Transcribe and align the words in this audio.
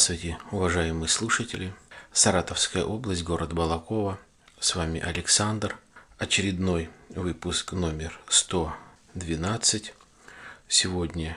Здравствуйте, 0.00 0.38
уважаемые 0.50 1.10
слушатели. 1.10 1.74
Саратовская 2.10 2.84
область, 2.84 3.22
город 3.22 3.52
Балакова. 3.52 4.18
С 4.58 4.74
вами 4.74 4.98
Александр. 4.98 5.76
Очередной 6.16 6.88
выпуск 7.10 7.72
номер 7.72 8.18
112. 8.30 9.92
Сегодня 10.68 11.36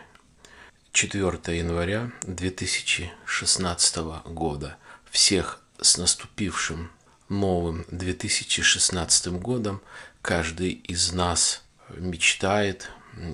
4 0.94 1.58
января 1.58 2.10
2016 2.22 3.98
года. 4.28 4.78
Всех 5.12 5.60
с 5.82 5.98
наступившим 5.98 6.90
новым 7.28 7.84
2016 7.90 9.28
годом. 9.42 9.82
Каждый 10.22 10.72
из 10.72 11.12
нас 11.12 11.64
мечтает 11.90 12.90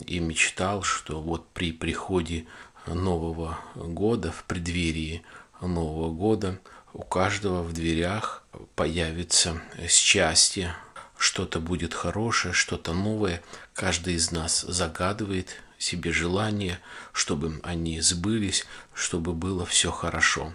и 0.07 0.19
мечтал, 0.19 0.81
что 0.81 1.21
вот 1.21 1.47
при 1.51 1.71
приходе 1.71 2.47
Нового 2.93 3.59
года, 3.75 4.31
в 4.31 4.43
преддверии 4.43 5.23
Нового 5.61 6.11
года, 6.11 6.59
у 6.93 7.03
каждого 7.03 7.63
в 7.63 7.73
дверях 7.73 8.43
появится 8.75 9.61
счастье, 9.87 10.75
что-то 11.17 11.59
будет 11.59 11.93
хорошее, 11.93 12.53
что-то 12.53 12.93
новое. 12.93 13.43
Каждый 13.73 14.15
из 14.15 14.31
нас 14.31 14.61
загадывает 14.61 15.61
себе 15.77 16.11
желание, 16.11 16.79
чтобы 17.13 17.59
они 17.63 18.01
сбылись, 18.01 18.65
чтобы 18.93 19.33
было 19.33 19.65
все 19.65 19.91
хорошо. 19.91 20.53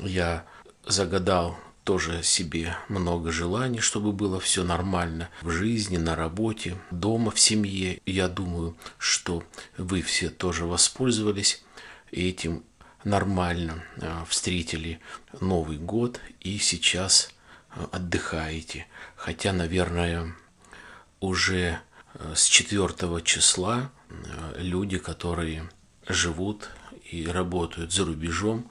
Я 0.00 0.44
загадал 0.86 1.58
тоже 1.90 2.22
себе 2.22 2.76
много 2.88 3.32
желаний, 3.32 3.80
чтобы 3.80 4.12
было 4.12 4.38
все 4.38 4.62
нормально 4.62 5.28
в 5.42 5.50
жизни, 5.50 5.96
на 5.96 6.14
работе, 6.14 6.78
дома, 6.92 7.32
в 7.32 7.40
семье. 7.40 8.00
Я 8.06 8.28
думаю, 8.28 8.76
что 8.96 9.42
вы 9.76 10.00
все 10.02 10.30
тоже 10.30 10.66
воспользовались 10.66 11.64
этим 12.12 12.62
нормально, 13.02 13.82
а, 14.00 14.24
встретили 14.28 15.00
Новый 15.40 15.78
год 15.78 16.20
и 16.38 16.58
сейчас 16.58 17.32
а, 17.70 17.88
отдыхаете. 17.90 18.86
Хотя, 19.16 19.52
наверное, 19.52 20.32
уже 21.18 21.80
а, 22.14 22.36
с 22.36 22.46
4 22.46 23.20
числа 23.24 23.90
люди, 24.54 24.98
которые 24.98 25.68
живут 26.06 26.70
и 27.10 27.26
работают 27.26 27.92
за 27.92 28.04
рубежом, 28.04 28.70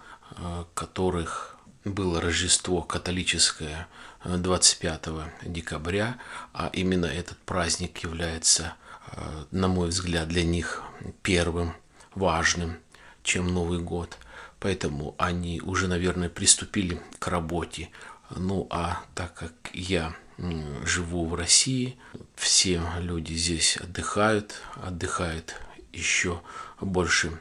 которых 0.73 1.58
было 1.90 2.22
Рождество 2.22 2.82
католическое 2.82 3.88
25 4.23 5.02
э, 5.08 5.30
декабря, 5.45 6.18
а 6.54 6.70
именно 6.73 7.06
этот 7.06 7.38
праздник 7.40 8.00
является, 8.00 8.76
э, 9.12 9.45
на 9.52 9.68
мой 9.68 9.90
взгляд, 9.90 10.28
для 10.28 10.44
них 10.44 10.84
первым 11.22 11.73
важным, 12.16 12.78
чем 13.23 13.48
Новый 13.48 13.80
год. 13.80 14.17
Поэтому 14.60 15.16
они 15.17 15.62
уже, 15.62 15.88
наверное, 15.88 16.30
приступили 16.30 17.02
к 17.20 17.28
работе. 17.28 17.90
Ну 18.36 18.67
а 18.70 19.02
так 19.16 19.34
как 19.34 19.54
я 19.73 20.16
живу 20.86 21.26
в 21.26 21.36
России, 21.36 21.98
все 22.36 22.82
люди 23.00 23.34
здесь 23.34 23.78
отдыхают, 23.78 24.56
отдыхают 24.76 25.55
еще 25.92 26.42
больше 26.80 27.39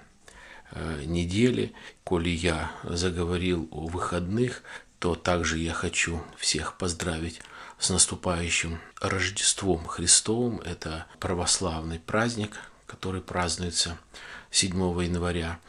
недели. 1.04 1.72
Коли 2.04 2.30
я 2.30 2.72
заговорил 2.84 3.68
о 3.70 3.86
выходных, 3.86 4.62
то 4.98 5.14
также 5.14 5.58
я 5.58 5.72
хочу 5.72 6.20
всех 6.36 6.76
поздравить 6.76 7.40
с 7.78 7.88
наступающим 7.90 8.80
Рождеством 9.00 9.86
Христовым. 9.86 10.58
Это 10.60 11.06
православный 11.20 12.00
праздник, 12.00 12.58
который 12.86 13.20
празднуется 13.20 13.98
7 14.50 14.74
января. 15.02 15.60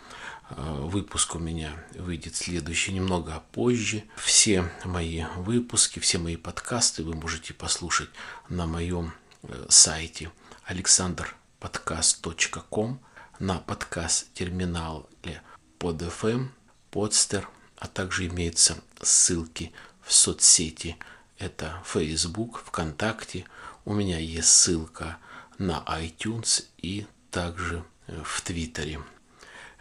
Э, 0.50 0.80
выпуск 0.82 1.36
у 1.36 1.40
меня 1.40 1.74
выйдет 1.94 2.36
следующий 2.36 2.94
немного 2.94 3.44
позже. 3.52 4.04
Все 4.18 4.72
мои 4.84 5.26
выпуски, 5.38 6.00
все 6.00 6.18
мои 6.18 6.38
подкасты 6.38 7.04
вы 7.04 7.14
можете 7.14 7.54
послушать 7.54 8.10
на 8.48 8.66
моем 8.66 9.14
э, 9.44 9.68
сайте 9.70 10.32
alexanderpodcast.com 10.68 13.00
на 13.40 13.60
подкаст-терминале 13.60 15.42
под 15.78 16.02
FM, 16.02 16.50
Podster, 16.92 17.46
а 17.78 17.88
также 17.88 18.28
имеются 18.28 18.76
ссылки 19.02 19.72
в 20.02 20.14
соцсети. 20.14 20.98
Это 21.38 21.82
Facebook, 21.86 22.62
ВКонтакте. 22.66 23.46
У 23.86 23.94
меня 23.94 24.20
есть 24.20 24.50
ссылка 24.50 25.18
на 25.58 25.84
iTunes 25.88 26.66
и 26.78 27.08
также 27.32 27.84
в 28.08 28.42
Твиттере. 28.42 29.02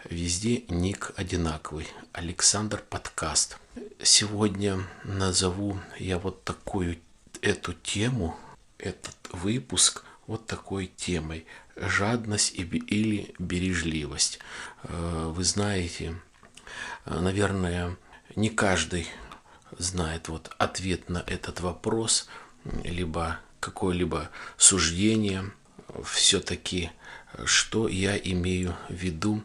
Везде 0.05 0.65
ник 0.69 1.13
одинаковый. 1.17 1.89
Александр 2.13 2.83
Подкаст. 2.89 3.59
Сегодня 4.01 4.87
назову 5.03 5.81
я 5.99 6.21
вот 6.21 6.45
такую 6.45 7.01
эту 7.43 7.73
тему, 7.73 8.39
этот 8.79 9.17
выпуск 9.33 10.05
вот 10.29 10.47
такой 10.47 10.87
темой 10.87 11.47
жадность 11.81 12.53
или 12.55 13.35
бережливость. 13.39 14.39
Э, 14.85 15.33
вы 15.35 15.45
знаете, 15.45 16.15
э, 17.05 17.19
наверное, 17.19 17.97
не 18.37 18.51
каждый 18.51 19.09
знает 19.79 20.29
вот 20.29 20.51
ответ 20.59 21.09
на 21.09 21.19
этот 21.19 21.61
вопрос, 21.61 22.29
либо 22.85 23.39
какое-либо 23.61 24.31
суждение. 24.57 25.51
Все-таки, 26.05 26.91
что 27.45 27.89
я 27.89 28.17
имею 28.17 28.77
в 28.89 28.95
виду 28.95 29.43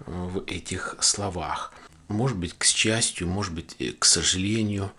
э, 0.00 0.04
в 0.06 0.44
этих 0.46 0.96
словах. 1.00 1.72
Может 2.08 2.36
быть, 2.36 2.54
к 2.56 2.64
счастью, 2.64 3.28
может 3.28 3.54
быть, 3.54 3.76
к 3.98 4.04
сожалению, 4.04 4.92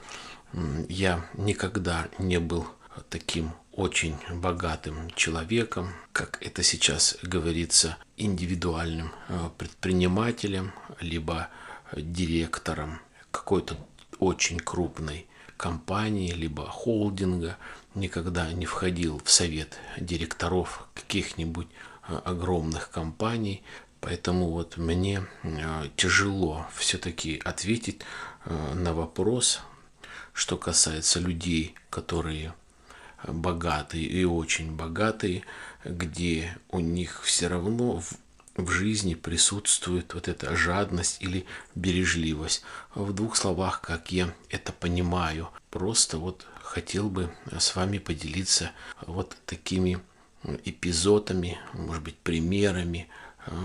я 0.89 1.29
никогда 1.33 2.07
не 2.17 2.39
был 2.39 2.67
таким 3.09 3.51
очень 3.75 4.15
богатым 4.31 5.11
человеком, 5.11 5.93
как 6.13 6.37
это 6.41 6.63
сейчас 6.63 7.17
говорится, 7.21 7.97
индивидуальным 8.15 9.11
э, 9.27 9.49
предпринимателем, 9.57 10.71
либо 11.01 11.49
директором 11.93 13.01
какой-то 13.31 13.75
очень 14.19 14.59
крупной 14.59 15.27
компании, 15.57 16.31
либо 16.31 16.65
холдинга, 16.65 17.57
никогда 17.95 18.51
не 18.53 18.65
входил 18.65 19.21
в 19.23 19.29
совет 19.29 19.77
директоров 19.99 20.87
каких-нибудь 20.93 21.67
э, 22.07 22.15
огромных 22.23 22.89
компаний, 22.89 23.63
Поэтому 24.01 24.51
вот 24.51 24.77
мне 24.77 25.25
э, 25.41 25.89
тяжело 25.95 26.67
все-таки 26.75 27.41
ответить 27.43 28.01
на 28.75 28.93
вопрос, 28.93 29.61
что 30.31 30.57
касается 30.57 31.19
людей, 31.19 31.73
которые 31.89 32.53
богатые 33.27 34.05
и 34.05 34.23
очень 34.23 34.75
богатые, 34.75 35.43
где 35.83 36.57
у 36.69 36.79
них 36.79 37.21
все 37.23 37.47
равно 37.47 37.99
в, 37.99 38.13
в 38.55 38.69
жизни 38.69 39.13
присутствует 39.13 40.13
вот 40.13 40.27
эта 40.27 40.55
жадность 40.55 41.21
или 41.21 41.45
бережливость. 41.75 42.63
В 42.93 43.13
двух 43.13 43.35
словах, 43.35 43.81
как 43.81 44.11
я 44.11 44.33
это 44.49 44.71
понимаю, 44.71 45.49
просто 45.69 46.17
вот 46.17 46.45
хотел 46.63 47.09
бы 47.09 47.31
с 47.57 47.75
вами 47.75 47.97
поделиться 47.97 48.71
вот 49.05 49.35
такими 49.45 49.99
эпизодами, 50.63 51.59
может 51.73 52.03
быть, 52.03 52.17
примерами, 52.17 53.07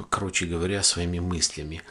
короче 0.09 0.47
говоря, 0.47 0.83
своими 0.83 1.19
мыслями. 1.19 1.83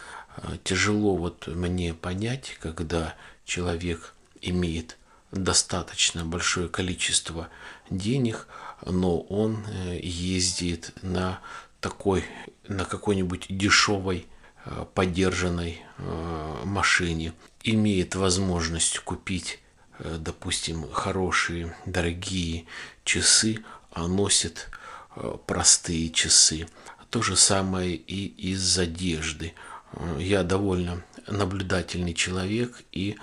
Тяжело 0.64 1.16
вот 1.16 1.48
мне 1.48 1.94
понять, 1.94 2.58
когда 2.60 3.16
человек 3.46 4.14
имеет 4.42 4.98
достаточно 5.32 6.26
большое 6.26 6.70
количество 6.70 7.50
денег, 7.90 8.48
но 8.86 9.20
он 9.20 9.66
э, 9.68 10.00
ездит 10.02 10.94
на 11.02 11.40
такой, 11.82 12.26
на 12.68 12.86
какой-нибудь 12.86 13.46
дешевой 13.50 14.26
э, 14.66 14.86
подержанной 14.94 15.82
э, 15.98 16.62
машине, 16.66 17.34
имеет 17.64 18.16
возможность 18.16 19.00
купить, 19.00 19.60
допустим, 20.00 20.90
хорошие, 20.90 21.76
дорогие 21.86 22.66
часы, 23.04 23.66
а 23.92 24.08
носит 24.08 24.70
простые 25.46 26.10
часы. 26.10 26.70
То 27.10 27.22
же 27.22 27.36
самое 27.36 27.96
и 27.96 28.28
из 28.52 28.80
одежды. 28.80 29.54
Я 30.18 30.44
довольно 30.44 31.04
наблюдательный 31.28 32.14
человек 32.14 32.82
и 32.94 33.18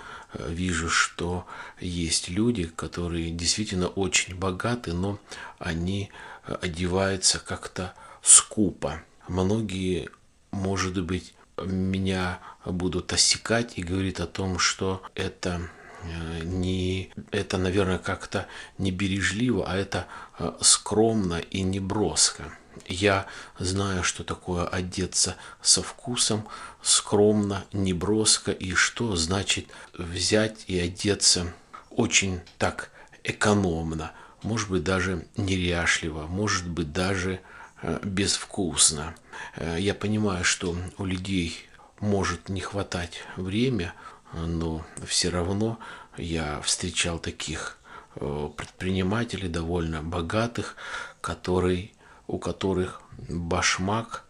вижу, 0.47 0.89
что 0.89 1.45
есть 1.79 2.29
люди, 2.29 2.65
которые 2.65 3.31
действительно 3.31 3.87
очень 3.87 4.35
богаты, 4.35 4.93
но 4.93 5.19
они 5.59 6.09
одеваются 6.43 7.39
как-то 7.39 7.93
скупо. 8.21 9.01
Многие, 9.27 10.09
может 10.51 11.01
быть, 11.03 11.33
меня 11.65 12.39
будут 12.65 13.13
осекать 13.13 13.77
и 13.77 13.83
говорить 13.83 14.19
о 14.19 14.27
том, 14.27 14.59
что 14.59 15.01
это 15.15 15.69
э, 16.03 16.43
не 16.43 17.11
это, 17.31 17.57
наверное, 17.57 17.97
как-то 17.97 18.47
не 18.77 18.91
бережливо, 18.91 19.65
а 19.67 19.75
это 19.75 20.07
э, 20.39 20.51
скромно 20.61 21.39
и 21.39 21.61
не 21.63 21.79
броско. 21.79 22.53
Я 22.85 23.25
знаю, 23.59 24.03
что 24.03 24.23
такое 24.23 24.65
одеться 24.67 25.35
со 25.61 25.81
вкусом, 25.81 26.47
скромно, 26.81 27.65
неброско, 27.73 28.51
и 28.51 28.73
что 28.73 29.15
значит 29.15 29.67
взять 29.97 30.65
и 30.67 30.79
одеться 30.79 31.53
очень 31.89 32.41
так 32.57 32.91
экономно, 33.23 34.13
может 34.43 34.69
быть, 34.69 34.83
даже 34.83 35.25
неряшливо, 35.35 36.27
может 36.27 36.67
быть, 36.69 36.93
даже 36.93 37.41
э, 37.81 37.99
безвкусно. 38.03 39.15
Э, 39.55 39.77
я 39.79 39.93
понимаю, 39.93 40.43
что 40.43 40.77
у 40.97 41.05
людей 41.05 41.67
может 41.99 42.49
не 42.49 42.61
хватать 42.61 43.23
время, 43.35 43.93
но 44.33 44.85
все 45.05 45.29
равно 45.29 45.79
я 46.17 46.61
встречал 46.61 47.19
таких 47.19 47.77
э, 48.15 48.49
предпринимателей 48.55 49.47
довольно 49.47 50.01
богатых, 50.01 50.75
которые, 51.21 51.91
у 52.27 52.37
которых 52.37 53.01
башмак, 53.29 54.25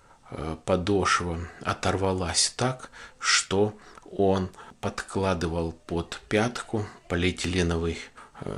подошва 0.65 1.39
оторвалась 1.61 2.53
так, 2.55 2.89
что 3.19 3.77
он 4.11 4.49
подкладывал 4.81 5.71
под 5.71 6.21
пятку 6.29 6.85
полиэтиленовый 7.07 7.97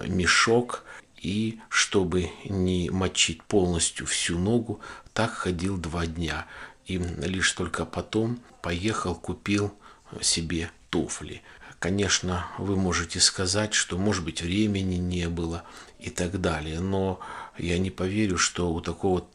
мешок 0.07 0.83
и, 1.17 1.59
чтобы 1.69 2.31
не 2.45 2.89
мочить 2.89 3.43
полностью 3.43 4.05
всю 4.05 4.37
ногу, 4.37 4.79
так 5.13 5.31
ходил 5.31 5.77
два 5.77 6.05
дня. 6.05 6.47
И 6.85 6.97
лишь 6.97 7.51
только 7.51 7.85
потом 7.85 8.39
поехал, 8.61 9.15
купил 9.15 9.73
себе 10.21 10.71
туфли. 10.89 11.43
Конечно, 11.77 12.47
вы 12.57 12.75
можете 12.75 13.19
сказать, 13.19 13.73
что, 13.73 13.97
может 13.97 14.25
быть, 14.25 14.41
времени 14.41 14.95
не 14.95 15.29
было 15.29 15.63
и 15.99 16.09
так 16.09 16.39
далее, 16.41 16.79
но 16.79 17.19
я 17.57 17.77
не 17.77 17.91
поверю, 17.91 18.37
что 18.37 18.71
у 18.71 18.81
такого 18.81 19.25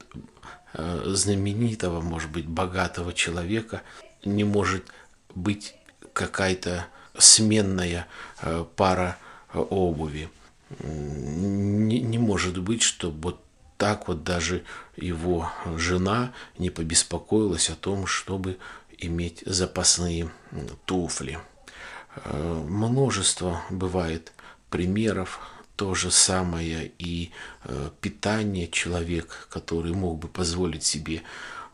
э, 0.73 1.03
знаменитого, 1.07 2.01
может 2.01 2.31
быть, 2.31 2.47
богатого 2.47 3.13
человека 3.13 3.83
не 4.25 4.45
может 4.45 4.85
быть 5.35 5.75
какая-то 6.13 6.87
сменная 7.19 8.07
э, 8.41 8.65
пара 8.77 9.19
э, 9.53 9.59
обуви 9.59 10.31
не, 10.83 12.01
не 12.01 12.19
может 12.19 12.59
быть, 12.59 12.83
чтобы 12.83 13.21
вот 13.21 13.41
так 13.77 14.09
вот 14.09 14.25
даже 14.25 14.65
его 14.97 15.51
жена 15.77 16.33
не 16.59 16.71
побеспокоилась 16.71 17.71
о 17.71 17.77
том, 17.77 18.07
чтобы 18.07 18.59
иметь 18.99 19.43
запасные 19.45 20.31
туфли. 20.85 21.39
Множество 22.33 23.63
бывает 23.71 24.33
примеров, 24.71 25.41
то 25.77 25.95
же 25.95 26.11
самое 26.11 26.93
и 26.99 27.31
э, 27.65 27.91
питание 28.01 28.69
человек, 28.69 29.49
который 29.51 29.93
мог 29.93 30.19
бы 30.19 30.29
позволить 30.29 30.85
себе 30.85 31.23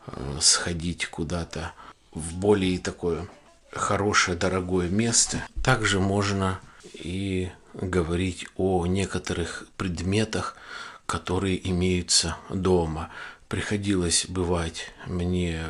э, 0.07 0.37
сходить 0.41 1.05
куда-то 1.05 1.73
в 2.11 2.35
более 2.35 2.79
такое 2.79 3.27
хорошее, 3.71 4.37
дорогое 4.37 4.89
место. 4.89 5.45
Также 5.63 5.99
можно 5.99 6.59
и 6.93 7.51
говорить 7.73 8.47
о 8.57 8.85
некоторых 8.85 9.65
предметах, 9.77 10.57
которые 11.05 11.69
имеются 11.69 12.37
дома. 12.49 13.09
Приходилось 13.47 14.25
бывать 14.27 14.91
мне 15.07 15.63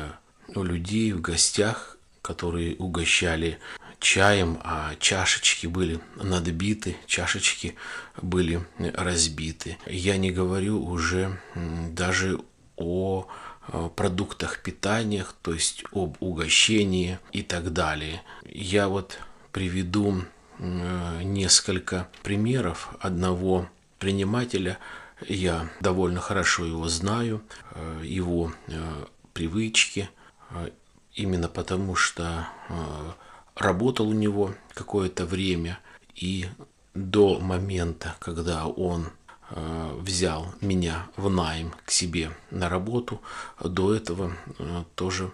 у 0.54 0.62
людей 0.62 1.12
в 1.12 1.20
гостях, 1.20 1.96
которые 2.22 2.76
угощали 2.76 3.58
чаем, 4.02 4.58
а 4.62 4.94
чашечки 4.98 5.66
были 5.66 6.00
надбиты, 6.16 6.96
чашечки 7.06 7.76
были 8.20 8.66
разбиты. 8.78 9.78
Я 9.86 10.16
не 10.18 10.30
говорю 10.30 10.84
уже 10.84 11.40
даже 11.90 12.38
о 12.76 13.26
продуктах 13.96 14.58
питания, 14.58 15.24
то 15.42 15.54
есть 15.54 15.84
об 15.92 16.16
угощении 16.20 17.18
и 17.32 17.42
так 17.42 17.72
далее. 17.72 18.22
Я 18.44 18.88
вот 18.88 19.18
приведу 19.52 20.24
Э, 20.64 21.22
несколько 21.24 22.08
примеров 22.22 22.94
одного 23.00 23.68
принимателя. 23.98 24.78
Я 25.26 25.68
довольно 25.80 26.20
хорошо 26.20 26.64
его 26.64 26.86
знаю, 26.88 27.42
э, 27.72 28.02
его 28.04 28.52
э, 28.68 29.06
привычки, 29.32 30.08
именно 31.14 31.48
потому 31.48 31.96
что 31.96 32.46
работал 33.54 34.08
у 34.08 34.12
него 34.12 34.54
какое-то 34.74 35.26
время 35.26 35.78
и 36.14 36.48
до 36.94 37.38
момента, 37.38 38.16
когда 38.20 38.66
он 38.66 39.10
взял 39.50 40.54
меня 40.60 41.08
в 41.16 41.28
найм 41.28 41.74
к 41.84 41.90
себе 41.90 42.30
на 42.50 42.68
работу, 42.68 43.20
до 43.60 43.94
этого 43.94 44.32
тоже 44.94 45.32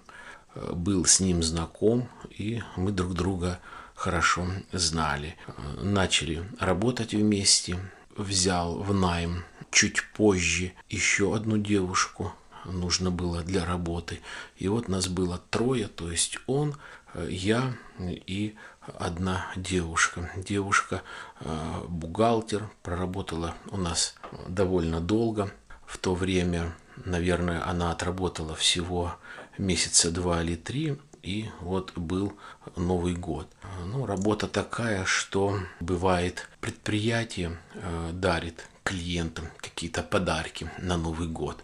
был 0.55 1.05
с 1.05 1.21
ним 1.21 1.43
знаком, 1.43 2.09
и 2.31 2.63
мы 2.77 2.91
друг 2.91 3.15
друга 3.15 3.61
хорошо 3.95 4.47
знали. 4.73 5.37
Начали 5.81 6.49
работать 6.59 7.15
вместе. 7.15 7.79
Взял 8.17 8.79
в 8.79 8.93
найм 8.93 9.45
чуть 9.71 10.03
позже 10.15 10.73
еще 10.89 11.37
одну 11.37 11.57
девушку. 11.57 12.33
Нужно 12.65 13.13
было 13.13 13.43
для 13.43 13.65
работы. 13.65 14.21
И 14.57 14.67
вот 14.67 14.89
нас 14.89 15.07
было 15.07 15.41
трое, 15.51 15.87
то 15.87 16.11
есть 16.11 16.39
он, 16.49 16.75
я 17.15 17.75
и 17.99 18.57
одна 18.99 19.47
девушка. 19.57 20.31
Девушка 20.37 21.03
э, 21.41 21.85
бухгалтер, 21.89 22.71
проработала 22.83 23.55
у 23.71 23.77
нас 23.77 24.15
довольно 24.47 25.01
долго. 25.01 25.51
В 25.87 25.99
то 25.99 26.15
время, 26.15 26.75
наверное, 27.05 27.67
она 27.67 27.91
отработала 27.91 28.55
всего 28.55 29.17
месяца 29.57 30.11
два 30.11 30.43
или 30.43 30.55
три, 30.55 30.99
и 31.23 31.51
вот 31.61 31.93
был 31.97 32.35
Новый 32.77 33.15
год. 33.15 33.49
Ну, 33.87 34.07
работа 34.07 34.47
такая, 34.47 35.05
что 35.05 35.59
бывает 35.81 36.49
предприятие 36.61 37.59
э, 37.75 38.11
дарит 38.13 38.67
клиентам 38.89 39.49
какие-то 39.59 40.03
подарки 40.03 40.71
на 40.79 40.97
Новый 40.97 41.29
год. 41.29 41.63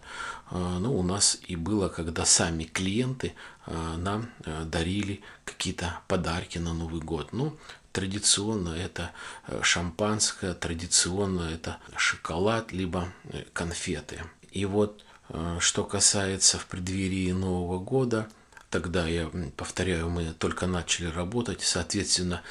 Э, 0.51 0.77
ну, 0.79 0.97
у 0.97 1.03
нас 1.03 1.37
и 1.47 1.55
было, 1.55 1.89
когда 1.89 2.25
сами 2.25 2.63
клиенты 2.63 3.33
э, 3.65 3.95
нам 3.97 4.29
э, 4.45 4.63
дарили 4.65 5.21
какие-то 5.43 5.99
подарки 6.07 6.57
на 6.57 6.73
Новый 6.73 7.01
год. 7.01 7.33
Ну, 7.33 7.55
традиционно 7.91 8.69
это 8.69 9.11
э, 9.47 9.59
шампанское, 9.63 10.53
традиционно 10.53 11.49
это 11.49 11.77
шоколад, 11.95 12.71
либо 12.71 13.09
э, 13.25 13.43
конфеты. 13.53 14.23
И 14.51 14.65
вот, 14.65 15.03
э, 15.29 15.57
что 15.59 15.83
касается 15.83 16.57
в 16.57 16.65
преддверии 16.67 17.31
Нового 17.31 17.79
года– 17.79 18.27
Тогда, 18.75 19.07
я 19.07 19.31
повторяю, 19.55 20.09
мы 20.09 20.33
только 20.33 20.67
начали 20.67 21.07
работать, 21.07 21.61
соответственно, 21.61 22.41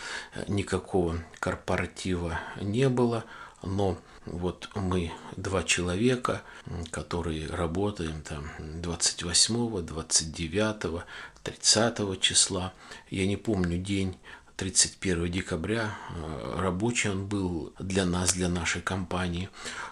никакого 0.49 1.19
корпоратива 1.39 2.41
не 2.63 2.89
было, 2.89 3.25
но 3.63 3.99
вот 4.26 4.69
мы 4.75 5.12
два 5.37 5.62
человека, 5.62 6.43
которые 6.90 7.47
работаем 7.49 8.23
там 8.23 8.50
28, 8.59 9.83
29, 9.83 11.04
30 11.43 12.21
числа. 12.21 12.73
Я 13.11 13.26
не 13.26 13.37
помню 13.37 13.78
день 13.78 14.16
31 14.57 15.31
декабря. 15.31 15.97
Э, 16.11 16.61
рабочий 16.61 17.11
он 17.11 17.26
был 17.26 17.73
для 17.78 18.04
нас, 18.07 18.33
для 18.33 18.49
нашей 18.49 18.83
компании. 18.83 19.49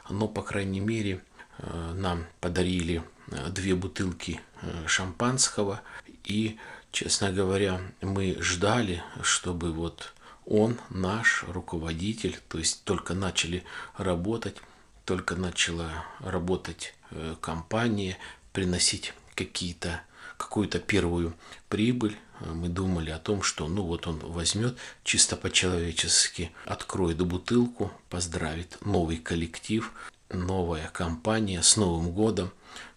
Но, 0.09 0.29
по 0.29 0.43
крайней 0.43 0.81
мере, 0.81 1.23
э, 1.59 1.93
нам 1.95 2.27
подарили 2.41 3.03
э, 3.29 3.49
две 3.51 3.75
бутылки 3.75 4.41
шампанского 4.87 5.83
и, 6.25 6.57
честно 6.93 7.33
говоря, 7.33 7.81
мы 8.01 8.37
ждали, 8.41 9.03
чтобы 9.23 9.73
вот 9.73 10.13
он, 10.47 10.79
наш 10.91 11.45
руководитель, 11.49 12.39
то 12.49 12.59
есть 12.59 12.85
только 12.85 13.15
начали 13.15 13.65
работать, 13.97 14.57
только 15.05 15.37
начала 15.37 16.05
работать 16.21 16.95
э, 17.11 17.37
компания, 17.41 18.19
приносить 18.53 19.15
какие-то 19.35 20.03
какую-то 20.37 20.81
первую 20.81 21.35
прибыль, 21.69 22.17
мы 22.41 22.69
думали 22.69 23.11
о 23.11 23.19
том, 23.19 23.43
что 23.43 23.69
ну 23.69 23.85
вот 23.85 24.09
он 24.09 24.19
возьмет 24.19 24.77
чисто 25.05 25.37
по-человечески, 25.37 26.51
откроет 26.65 27.19
бутылку, 27.23 27.93
поздравит 28.09 28.79
новый 28.85 29.19
коллектив, 29.19 29.93
новая 30.29 30.89
компания 30.89 31.63
с 31.63 31.77
Новым 31.77 32.11
годом. 32.11 32.51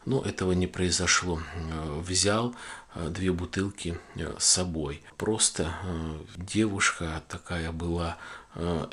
Но 0.05 0.21
этого 0.21 0.51
не 0.51 0.67
произошло. 0.67 1.41
Э, 1.55 1.99
взял 1.99 2.53
Э, 2.53 2.84
две 2.95 3.31
бутылки 3.31 3.97
э, 4.15 4.35
с 4.37 4.45
собой. 4.45 5.01
Просто 5.17 5.73
э, 5.83 6.17
девушка 6.37 7.21
такая 7.27 7.71
была 7.71 8.17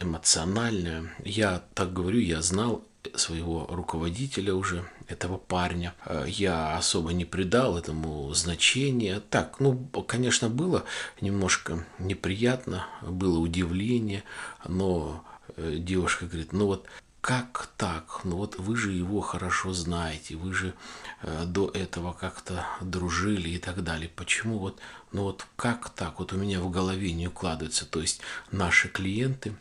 эмоциональная. 0.00 1.14
Я 1.24 1.62
так 1.74 1.92
говорю, 1.92 2.18
я 2.18 2.42
знал 2.42 2.82
своего 3.14 3.64
руководителя 3.70 4.54
уже, 4.54 4.84
этого 5.06 5.38
парня. 5.38 5.94
Я 6.26 6.76
особо 6.76 7.12
не 7.12 7.24
придал 7.24 7.78
этому 7.78 8.34
значения. 8.34 9.22
Так, 9.30 9.60
ну, 9.60 9.76
конечно, 10.08 10.48
было 10.48 10.82
немножко 11.20 11.86
неприятно, 12.00 12.86
было 13.02 13.38
удивление, 13.38 14.24
но 14.66 15.24
девушка 15.56 16.26
говорит, 16.26 16.52
ну 16.52 16.66
вот 16.66 16.88
как 17.22 17.68
так? 17.76 18.24
Ну 18.24 18.36
вот 18.36 18.58
вы 18.58 18.76
же 18.76 18.90
его 18.90 19.20
хорошо 19.20 19.72
знаете, 19.72 20.34
вы 20.34 20.52
же 20.52 20.74
э, 21.22 21.44
до 21.46 21.70
этого 21.70 22.12
как-то 22.12 22.66
дружили 22.80 23.50
и 23.50 23.58
так 23.58 23.84
далее. 23.84 24.10
Почему 24.14 24.58
вот, 24.58 24.80
ну 25.12 25.22
вот 25.22 25.46
как 25.54 25.90
так? 25.90 26.18
Вот 26.18 26.32
у 26.32 26.36
меня 26.36 26.60
в 26.60 26.68
голове 26.68 27.12
не 27.12 27.28
укладывается. 27.28 27.86
То 27.86 28.00
есть 28.00 28.22
наши 28.50 28.88
клиенты, 28.88 29.54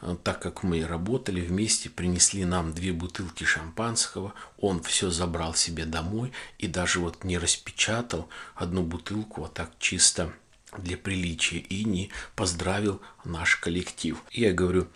э, 0.00 0.16
так 0.24 0.40
как 0.40 0.62
мы 0.62 0.86
работали 0.86 1.42
вместе, 1.42 1.90
принесли 1.90 2.46
нам 2.46 2.72
две 2.72 2.94
бутылки 2.94 3.44
шампанского, 3.44 4.32
он 4.56 4.82
все 4.82 5.10
забрал 5.10 5.54
себе 5.54 5.84
домой 5.84 6.32
и 6.56 6.68
даже 6.68 7.00
вот 7.00 7.22
не 7.22 7.36
распечатал 7.36 8.30
одну 8.54 8.82
бутылку, 8.82 9.44
а 9.44 9.48
так 9.48 9.72
чисто 9.78 10.32
для 10.78 10.96
приличия 10.96 11.58
и 11.58 11.84
не 11.84 12.08
поздравил 12.34 13.02
наш 13.24 13.56
коллектив. 13.56 14.22
Я 14.30 14.54
говорю, 14.54 14.88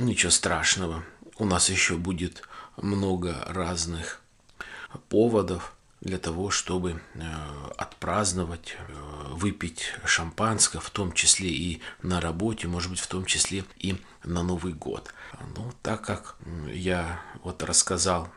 ничего 0.00 0.30
страшного, 0.30 1.04
у 1.38 1.44
нас 1.44 1.70
еще 1.70 1.96
будет 1.96 2.42
много 2.76 3.44
разных 3.46 4.20
поводов 5.08 5.74
для 6.00 6.18
того, 6.18 6.50
чтобы 6.50 7.00
э, 7.14 7.20
отпраздновать, 7.76 8.76
э, 8.78 9.32
выпить 9.32 9.92
шампанское, 10.04 10.80
в 10.80 10.90
том 10.90 11.12
числе 11.12 11.50
и 11.50 11.80
на 12.02 12.20
работе, 12.20 12.68
может 12.68 12.90
быть, 12.90 13.00
в 13.00 13.08
том 13.08 13.24
числе 13.24 13.64
и 13.78 13.96
на 14.24 14.42
Новый 14.42 14.72
год. 14.72 15.12
Ну, 15.56 15.72
так 15.82 16.02
как 16.02 16.36
я 16.72 17.20
вот 17.42 17.62
рассказал 17.62 18.28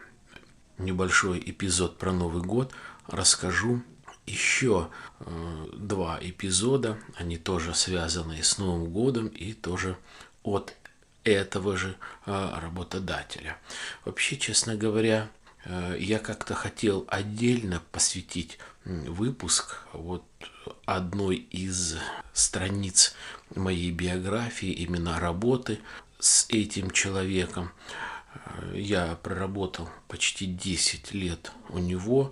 небольшой 0.80 1.40
эпизод 1.40 1.98
про 1.98 2.12
Новый 2.12 2.42
год, 2.42 2.74
расскажу 3.08 3.84
еще 4.26 4.90
э, 5.20 5.68
два 5.74 6.18
эпизода, 6.20 6.98
они 7.16 7.38
тоже 7.38 7.76
связаны 7.76 8.42
с 8.42 8.58
Новым 8.58 8.90
годом 8.90 9.28
и 9.28 9.54
тоже 9.54 9.98
от 10.44 10.76
этого 11.24 11.78
же 11.78 11.96
а, 12.26 12.60
работодателя. 12.60 13.58
Вообще, 14.06 14.38
честно 14.38 14.76
говоря, 14.76 15.30
э, 15.66 15.96
я 16.00 16.20
как-то 16.20 16.56
хотел 16.56 17.06
отдельно 17.08 17.82
посвятить 17.92 18.58
выпуск 18.86 19.80
вот 19.94 20.26
одной 20.86 21.36
из 21.36 21.98
страниц 22.34 23.16
моей 23.56 23.92
биографии, 23.92 24.70
именно 24.70 25.20
работы 25.20 25.80
с 26.20 26.48
этим 26.50 26.92
человеком. 26.92 27.72
Э, 28.34 28.74
я 28.76 29.16
проработал 29.22 29.90
почти 30.08 30.46
10 30.46 31.14
лет 31.14 31.52
у 31.70 31.78
него. 31.78 32.32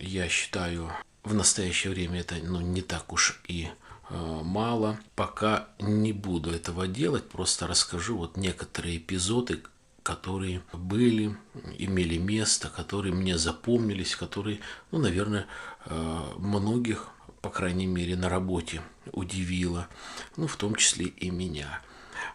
Я 0.00 0.28
считаю, 0.28 0.90
в 1.22 1.34
настоящее 1.34 1.92
время 1.92 2.20
это 2.20 2.36
ну, 2.36 2.60
не 2.60 2.82
так 2.82 3.12
уж 3.12 3.40
и 3.48 3.68
мало. 4.10 4.98
Пока 5.14 5.68
не 5.80 6.12
буду 6.12 6.50
этого 6.50 6.86
делать, 6.86 7.28
просто 7.28 7.66
расскажу 7.66 8.16
вот 8.16 8.36
некоторые 8.36 8.98
эпизоды, 8.98 9.62
которые 10.02 10.62
были, 10.72 11.36
имели 11.78 12.18
место, 12.18 12.68
которые 12.68 13.14
мне 13.14 13.38
запомнились, 13.38 14.14
которые, 14.14 14.60
ну, 14.90 14.98
наверное, 14.98 15.46
э, 15.86 16.22
многих, 16.36 17.08
по 17.40 17.48
крайней 17.48 17.86
мере, 17.86 18.14
на 18.14 18.28
работе 18.28 18.82
удивило, 19.12 19.88
ну, 20.36 20.46
в 20.46 20.56
том 20.56 20.74
числе 20.74 21.06
и 21.06 21.30
меня. 21.30 21.80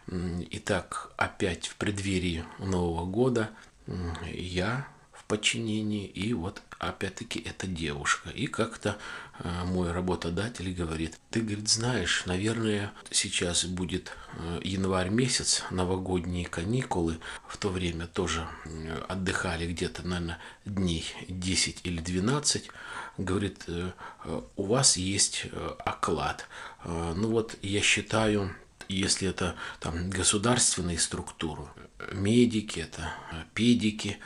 Итак, 0.08 1.12
опять 1.18 1.68
в 1.68 1.76
преддверии 1.76 2.44
Нового 2.58 3.06
года 3.06 3.52
я 4.32 4.88
подчинении, 5.30 6.08
и 6.08 6.34
вот 6.34 6.62
опять-таки 6.80 7.40
это 7.40 7.68
девушка. 7.68 8.32
И 8.32 8.48
как-то 8.48 8.98
э, 9.38 9.64
мой 9.66 9.92
работодатель 9.92 10.74
говорит, 10.74 11.20
ты, 11.30 11.42
говорит, 11.42 11.70
знаешь, 11.70 12.26
наверное, 12.26 12.92
сейчас 13.12 13.66
будет 13.66 14.12
э, 14.34 14.60
январь 14.64 15.10
месяц, 15.10 15.64
новогодние 15.70 16.46
каникулы, 16.46 17.20
в 17.48 17.58
то 17.58 17.70
время 17.70 18.08
тоже 18.08 18.48
э, 18.66 19.04
отдыхали 19.08 19.72
где-то, 19.72 20.02
наверное, 20.06 20.40
дней 20.66 21.06
10 21.28 21.82
или 21.84 22.02
12, 22.02 22.72
говорит, 23.20 23.66
у 24.56 24.64
вас 24.64 24.98
есть 24.98 25.46
оклад. 25.86 26.48
Ну 26.86 27.30
вот 27.30 27.58
я 27.62 27.82
считаю, 27.82 28.56
если 28.90 29.30
это 29.30 29.56
там 29.80 30.10
государственные 30.10 31.00
структуры, 31.00 31.64
медики, 32.12 32.80
это 32.80 33.14
педики, 33.54 34.18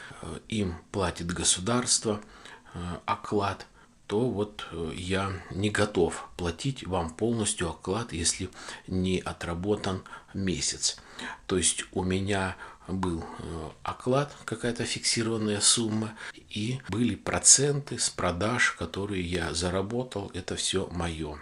им 0.48 0.76
платит 0.92 1.28
государство– 1.28 2.20
Э, 2.74 2.98
оклад, 3.06 3.68
то 4.08 4.22
вот 4.30 4.66
э, 4.72 4.94
я 4.96 5.32
не 5.52 5.70
готов 5.70 6.28
платить 6.38 6.86
вам 6.86 7.12
полностью 7.12 7.70
оклад, 7.70 8.14
если 8.14 8.50
не 8.88 9.20
отработан 9.20 10.04
месяц. 10.34 10.98
То 11.46 11.58
есть 11.58 11.86
у 11.92 12.04
меня 12.04 12.56
был 12.88 13.24
э, 13.24 13.70
оклад, 13.84 14.36
какая-то 14.46 14.86
фиксированная 14.86 15.62
сумма, 15.62 16.14
и 16.50 16.80
были 16.90 17.14
проценты 17.14 18.00
с 18.00 18.10
продаж, 18.10 18.72
которые 18.72 19.22
я 19.22 19.54
заработал, 19.54 20.32
это 20.34 20.56
все 20.56 20.88
мое. 20.92 21.38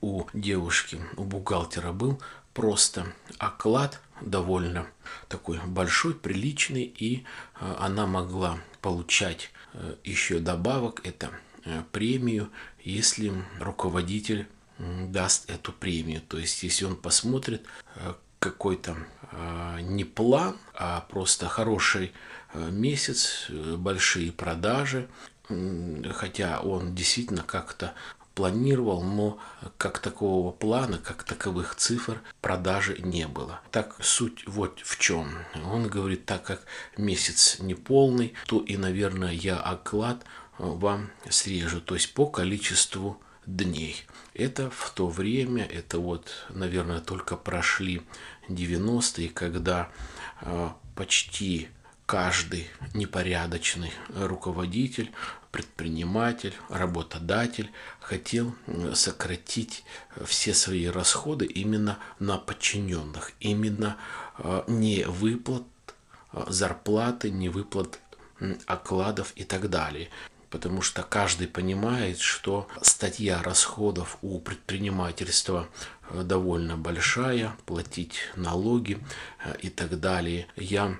У 0.00 0.26
девушки, 0.32 1.00
у 1.16 1.24
бухгалтера 1.24 1.90
был 1.90 2.22
просто 2.58 3.06
оклад 3.38 4.00
довольно 4.20 4.86
такой 5.28 5.58
большой, 5.64 6.14
приличный, 6.14 6.82
и 6.82 7.24
она 7.78 8.06
могла 8.06 8.58
получать 8.82 9.50
Э, 9.74 9.94
еще 10.04 10.38
добавок 10.38 11.00
это 11.04 11.30
э, 11.64 11.82
премию, 11.92 12.50
если 12.82 13.32
руководитель 13.60 14.46
даст 14.78 15.50
эту 15.50 15.72
премию. 15.72 16.20
То 16.28 16.38
есть, 16.38 16.62
если 16.62 16.84
он 16.84 16.96
посмотрит 16.96 17.64
э, 17.96 18.14
какой-то 18.38 18.96
не 19.82 20.04
план, 20.04 20.56
а 20.72 21.02
просто 21.10 21.48
хороший 21.48 22.12
месяц, 22.54 23.50
большие 23.50 24.32
продажи, 24.32 25.06
хотя 26.14 26.60
он 26.60 26.94
действительно 26.94 27.42
как-то 27.42 27.92
планировал, 28.38 29.02
но 29.02 29.36
как 29.78 29.98
такого 29.98 30.52
плана, 30.52 30.98
как 30.98 31.24
таковых 31.24 31.74
цифр 31.74 32.22
продажи 32.40 32.96
не 33.02 33.26
было. 33.26 33.60
Так 33.72 33.96
суть 34.00 34.46
вот 34.46 34.78
в 34.84 34.96
чем. 34.96 35.32
Он 35.64 35.88
говорит, 35.88 36.24
так 36.24 36.44
как 36.44 36.62
месяц 36.96 37.56
не 37.58 37.74
полный, 37.74 38.34
то 38.46 38.60
и, 38.60 38.76
наверное, 38.76 39.32
я 39.32 39.58
оклад 39.58 40.24
вам 40.56 41.10
срежу, 41.28 41.80
то 41.80 41.96
есть 41.96 42.14
по 42.14 42.26
количеству 42.26 43.20
дней. 43.44 44.04
Это 44.34 44.70
в 44.70 44.92
то 44.94 45.08
время, 45.08 45.64
это 45.64 45.98
вот, 45.98 46.30
наверное, 46.50 47.00
только 47.00 47.36
прошли 47.36 48.02
90-е, 48.48 49.30
когда 49.30 49.90
э, 50.42 50.68
почти 50.94 51.70
каждый 52.06 52.68
непорядочный 52.94 53.92
руководитель, 54.14 55.10
предприниматель, 55.50 56.54
работодатель 56.68 57.70
хотел 58.00 58.54
сократить 58.94 59.84
все 60.24 60.54
свои 60.54 60.86
расходы 60.86 61.46
именно 61.46 61.98
на 62.18 62.38
подчиненных, 62.38 63.32
именно 63.40 63.96
э, 64.38 64.64
не 64.66 65.04
выплат 65.04 65.64
э, 66.32 66.44
зарплаты, 66.48 67.30
не 67.30 67.48
выплат 67.48 67.98
окладов 68.66 69.32
и 69.36 69.44
так 69.44 69.68
далее. 69.70 70.10
Потому 70.50 70.80
что 70.80 71.02
каждый 71.02 71.46
понимает, 71.46 72.20
что 72.20 72.68
статья 72.80 73.42
расходов 73.42 74.16
у 74.22 74.38
предпринимательства 74.40 75.68
э, 75.68 75.97
довольно 76.12 76.76
большая, 76.76 77.56
платить 77.66 78.20
налоги 78.36 78.98
э, 79.44 79.56
и 79.62 79.70
так 79.70 80.00
далее. 80.00 80.46
Я 80.56 80.96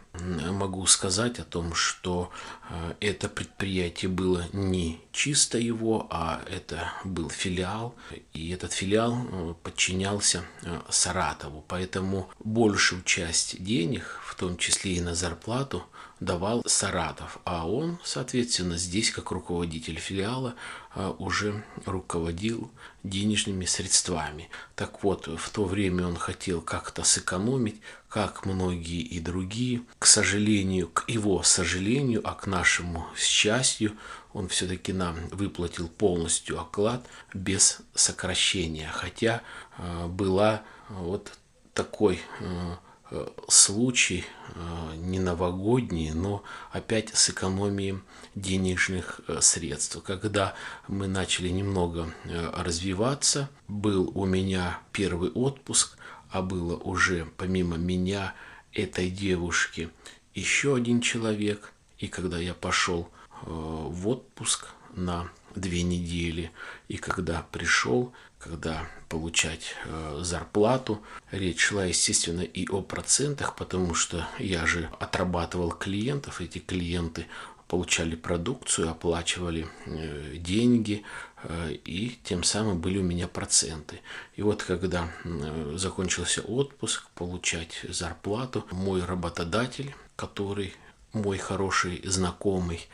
могу 0.50 0.86
сказать 0.86 1.38
о 1.38 1.44
том, 1.44 1.74
что 1.74 2.30
э, 2.70 2.94
это 3.00 3.28
предприятие 3.28 4.10
было 4.10 4.44
не 4.52 5.00
чисто 5.18 5.58
его, 5.58 6.06
а 6.10 6.40
это 6.48 6.92
был 7.02 7.28
филиал, 7.28 7.96
и 8.34 8.50
этот 8.50 8.72
филиал 8.72 9.56
подчинялся 9.64 10.44
Саратову, 10.88 11.64
поэтому 11.66 12.30
большую 12.38 13.02
часть 13.02 13.60
денег, 13.60 14.04
в 14.24 14.36
том 14.36 14.56
числе 14.56 14.92
и 14.92 15.00
на 15.00 15.16
зарплату, 15.16 15.84
давал 16.20 16.62
Саратов, 16.66 17.38
а 17.44 17.68
он, 17.68 17.98
соответственно, 18.04 18.76
здесь 18.76 19.10
как 19.10 19.30
руководитель 19.30 19.98
филиала 19.98 20.54
а, 20.94 21.10
уже 21.10 21.64
руководил 21.84 22.70
денежными 23.04 23.64
средствами. 23.64 24.50
Так 24.74 25.02
вот, 25.04 25.28
в 25.28 25.50
то 25.50 25.64
время 25.64 26.06
он 26.06 26.16
хотел 26.16 26.60
как-то 26.60 27.04
сэкономить, 27.04 27.80
как 28.08 28.46
многие 28.46 29.02
и 29.02 29.20
другие. 29.20 29.82
К 29.98 30.06
сожалению, 30.06 30.88
к 30.88 31.08
его 31.08 31.42
сожалению, 31.42 32.22
а 32.24 32.34
к 32.34 32.46
нашему 32.46 33.06
счастью, 33.16 33.92
он 34.32 34.48
все-таки 34.48 34.92
нам 34.92 35.16
выплатил 35.30 35.88
полностью 35.88 36.60
оклад 36.60 37.04
без 37.34 37.80
сокращения. 37.94 38.90
Хотя 38.92 39.42
э, 39.78 40.06
была 40.06 40.62
вот 40.88 41.32
такой 41.74 42.20
э, 42.40 42.74
Э, 43.10 43.26
случай 43.48 44.24
э, 44.54 44.96
не 44.96 45.18
новогодний, 45.18 46.10
но 46.10 46.42
опять 46.72 47.08
с 47.14 47.30
экономией 47.30 48.00
денежных 48.34 49.22
э, 49.26 49.40
средств. 49.40 50.02
Когда 50.02 50.54
мы 50.88 51.06
начали 51.06 51.48
немного 51.48 52.12
развиваться, 52.26 53.48
был 53.66 54.12
у 54.14 54.26
меня 54.26 54.80
первый 54.92 55.30
отпуск, 55.30 55.96
а 56.30 56.42
было 56.42 56.76
уже 56.76 57.26
помимо 57.38 57.78
меня 57.78 58.34
этой 58.74 59.08
девушки 59.08 59.88
еще 60.34 60.76
один 60.76 61.00
человек. 61.00 61.72
И 61.96 62.08
когда 62.08 62.38
я 62.38 62.52
пошел 62.52 63.08
э, 63.10 63.17
в 63.42 64.08
отпуск 64.08 64.68
на 64.94 65.30
две 65.54 65.82
недели, 65.82 66.50
и 66.88 66.96
когда 66.96 67.46
пришел, 67.52 68.12
когда 68.38 68.86
получать 69.08 69.74
э, 69.84 70.20
зарплату, 70.22 71.02
речь 71.30 71.60
шла, 71.60 71.84
естественно, 71.84 72.42
и 72.42 72.68
о 72.68 72.82
процентах, 72.82 73.56
потому 73.56 73.94
что 73.94 74.26
я 74.38 74.66
же 74.66 74.90
отрабатывал 75.00 75.70
клиентов, 75.70 76.40
эти 76.40 76.58
клиенты 76.58 77.26
получали 77.66 78.16
продукцию, 78.16 78.90
оплачивали 78.90 79.66
э, 79.86 80.36
деньги, 80.36 81.04
э, 81.42 81.72
и 81.84 82.18
тем 82.22 82.44
самым 82.44 82.80
были 82.80 82.98
у 82.98 83.02
меня 83.02 83.28
проценты. 83.28 84.00
И 84.36 84.42
вот 84.42 84.62
когда 84.62 85.10
э, 85.24 85.74
закончился 85.76 86.42
отпуск, 86.42 87.08
получать 87.14 87.84
зарплату, 87.88 88.66
мой 88.70 89.04
работодатель, 89.04 89.94
который 90.16 90.74
мой 91.12 91.38
хороший 91.38 92.02
знакомый 92.04 92.88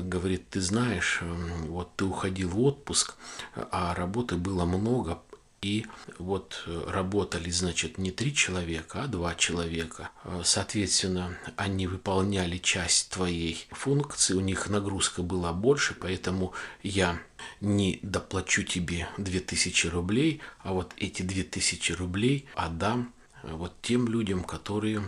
говорит, 0.00 0.48
ты 0.50 0.60
знаешь, 0.60 1.20
вот 1.66 1.94
ты 1.96 2.04
уходил 2.04 2.50
в 2.50 2.62
отпуск, 2.62 3.16
а 3.54 3.94
работы 3.94 4.36
было 4.36 4.64
много, 4.64 5.18
и 5.60 5.86
вот 6.18 6.62
э, 6.66 6.84
работали, 6.88 7.50
значит, 7.50 7.98
не 7.98 8.12
три 8.12 8.32
человека, 8.32 9.02
а 9.02 9.06
два 9.08 9.34
человека. 9.34 10.10
Э, 10.22 10.42
соответственно, 10.44 11.36
они 11.56 11.88
выполняли 11.88 12.58
часть 12.58 13.10
твоей 13.10 13.66
функции, 13.70 14.34
у 14.34 14.40
них 14.40 14.68
нагрузка 14.68 15.22
была 15.22 15.52
больше, 15.52 15.94
поэтому 15.94 16.52
я 16.84 17.18
не 17.60 17.98
доплачу 18.02 18.62
тебе 18.62 19.08
2000 19.18 19.88
рублей, 19.88 20.40
а 20.60 20.74
вот 20.74 20.92
эти 20.96 21.22
2000 21.22 21.92
рублей 21.92 22.46
отдам 22.54 23.12
э, 23.42 23.52
вот 23.52 23.72
тем 23.82 24.06
людям, 24.06 24.44
которые 24.44 25.02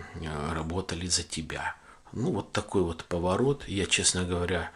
работали 0.51 1.07
за 1.07 1.23
тебя. 1.23 1.77
Ну, 2.13 2.33
вот 2.33 2.53
такой 2.53 2.83
вот 2.83 3.05
поворот. 3.05 3.65
Я, 3.69 3.87
честно 3.87 4.25
говоря, 4.25 4.71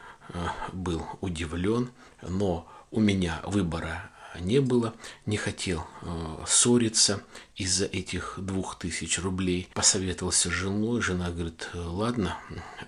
был 0.73 1.05
удивлен, 1.21 1.91
но 2.23 2.67
у 2.91 3.01
меня 3.01 3.41
выбора 3.45 4.11
не 4.41 4.61
было, 4.61 4.95
не 5.27 5.37
хотел 5.37 5.87
э, 6.03 6.45
ссориться 6.47 7.23
из-за 7.57 7.85
этих 7.85 8.35
двух 8.39 8.79
тысяч 8.79 9.19
рублей. 9.19 9.69
Посоветовался 9.75 10.49
с 10.49 10.53
женой, 10.53 11.01
жена 11.01 11.31
говорит, 11.31 11.69
ладно, 11.75 12.37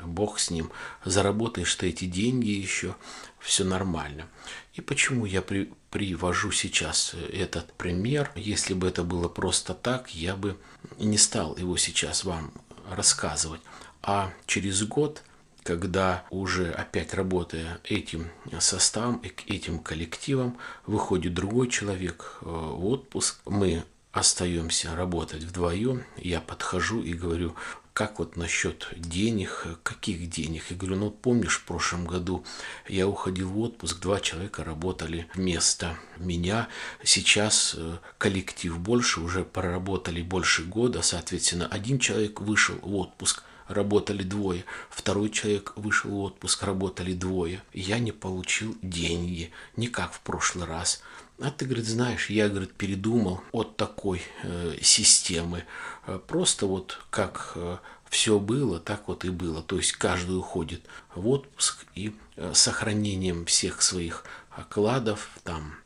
бог 0.03 0.39
с 0.39 0.51
ним, 0.51 0.71
заработаешь 1.05 1.75
ты 1.77 1.89
эти 1.89 2.07
деньги 2.07 2.51
еще, 2.51 2.97
все 3.39 3.65
нормально. 3.65 4.27
И 4.75 4.81
почему 4.81 5.25
я 5.25 5.41
при, 5.41 5.73
привожу 5.91 6.51
сейчас 6.51 7.15
этот 7.33 7.73
пример? 7.75 8.31
Если 8.35 8.75
бы 8.75 8.89
это 8.89 9.05
было 9.05 9.29
просто 9.29 9.75
так, 9.75 10.15
я 10.15 10.37
бы 10.37 10.59
не 10.99 11.19
стал 11.19 11.57
его 11.57 11.77
сейчас 11.77 12.25
вам 12.25 12.53
рассказывать. 12.91 13.61
А 14.03 14.31
через 14.47 14.83
год 14.85 15.23
когда 15.67 16.25
уже 16.31 16.71
опять 16.71 17.13
работая 17.13 17.81
этим 17.83 18.31
составом, 18.61 19.21
этим 19.49 19.81
коллективом, 19.81 20.59
выходит 20.87 21.35
другой 21.35 21.69
человек 21.69 22.39
э, 22.41 22.45
в 22.45 22.87
отпуск, 22.87 23.41
мы 23.47 23.83
остаемся 24.13 24.95
работать 24.95 25.43
вдвоем, 25.43 26.05
я 26.17 26.41
подхожу 26.41 27.03
и 27.03 27.15
говорю, 27.15 27.57
как 27.97 28.19
вот 28.19 28.37
насчет 28.37 28.89
денег, 28.95 29.67
каких 29.83 30.29
денег? 30.29 30.65
Я 30.69 30.77
говорю, 30.77 30.97
ну 30.97 31.11
помнишь, 31.11 31.57
в 31.57 31.65
прошлом 31.65 32.05
году 32.05 32.45
я 32.89 33.09
уходил 33.09 33.49
в 33.49 33.59
отпуск, 33.59 34.01
два 34.01 34.21
человека 34.21 34.65
работали 34.65 35.29
вместо 35.35 35.97
меня. 36.19 36.69
Сейчас 37.03 37.75
э, 37.75 37.97
коллектив 38.19 38.79
больше, 38.79 39.21
уже 39.21 39.45
проработали 39.45 40.21
больше 40.21 40.65
года, 40.65 41.01
соответственно, 41.01 41.69
один 41.69 41.99
человек 41.99 42.43
вышел 42.43 42.77
в 42.83 42.97
отпуск– 42.97 43.43
работали 43.69 44.23
двое. 44.23 44.65
Второй 44.91 45.31
человек 45.31 45.73
вышел 45.77 46.11
в 46.11 46.21
отпуск, 46.21 46.63
работали 46.63 47.13
двое. 47.13 47.63
Я 47.73 47.99
не 47.99 48.13
получил 48.13 48.77
деньги, 48.83 49.51
не 49.77 49.89
как 49.89 50.13
в 50.13 50.21
прошлый 50.21 50.67
раз. 50.67 51.03
А 51.39 51.51
ты, 51.51 51.67
говорит, 51.67 51.85
знаешь, 51.85 52.31
я, 52.31 52.49
говорит, 52.49 52.73
передумал 52.73 53.43
от 53.53 53.77
такой 53.77 54.23
э, 54.43 54.77
системы. 54.81 55.65
Э, 56.07 56.19
просто 56.27 56.67
вот 56.67 56.99
как 57.11 57.53
э, 57.57 57.77
все 58.09 58.39
было, 58.39 58.81
так 58.81 59.09
вот 59.09 59.25
и 59.25 59.31
было. 59.31 59.63
То 59.63 59.77
есть 59.77 59.93
каждый 59.93 60.39
уходит 60.39 60.83
в 61.15 61.29
отпуск 61.29 61.85
и 61.95 62.15
э, 62.37 62.53
сохранением 62.55 63.45
всех 63.45 63.83
своих 63.83 64.25
окладов, 64.51 65.29
там, 65.45 65.77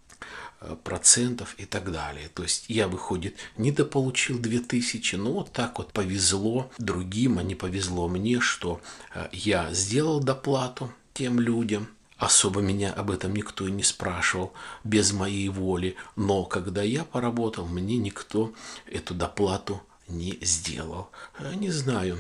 Э, 0.63 0.77
процентов 0.85 1.55
и 1.57 1.65
так 1.65 1.91
далее. 1.91 2.29
То 2.35 2.43
есть 2.43 2.67
я, 2.69 2.87
выходит, 2.87 3.35
недополучил 3.57 4.39
2000, 4.39 5.17
но 5.17 5.33
вот 5.33 5.53
так 5.53 5.79
вот 5.79 5.91
повезло 5.95 6.71
другим, 6.77 7.39
а 7.39 7.43
не 7.43 7.55
повезло 7.55 8.09
мне, 8.09 8.41
что 8.41 8.83
э, 9.15 9.29
я 9.33 9.73
сделал 9.73 10.21
доплату 10.21 10.93
тем 11.15 11.41
людям, 11.41 11.89
Особо 12.21 12.61
меня 12.61 12.93
об 12.93 13.11
этом 13.11 13.35
никто 13.35 13.67
и 13.67 13.71
не 13.71 13.83
спрашивал, 13.83 14.53
без 14.85 15.11
моей 15.13 15.49
воли. 15.49 15.97
Но 16.17 16.45
когда 16.45 16.83
я 16.83 17.05
поработал, 17.07 17.67
мне 17.67 17.97
никто 17.97 18.53
эту 18.85 19.15
доплату 19.15 19.83
не 20.07 20.39
сделал. 20.43 21.11
Не 21.55 21.71
знаю, 21.71 22.19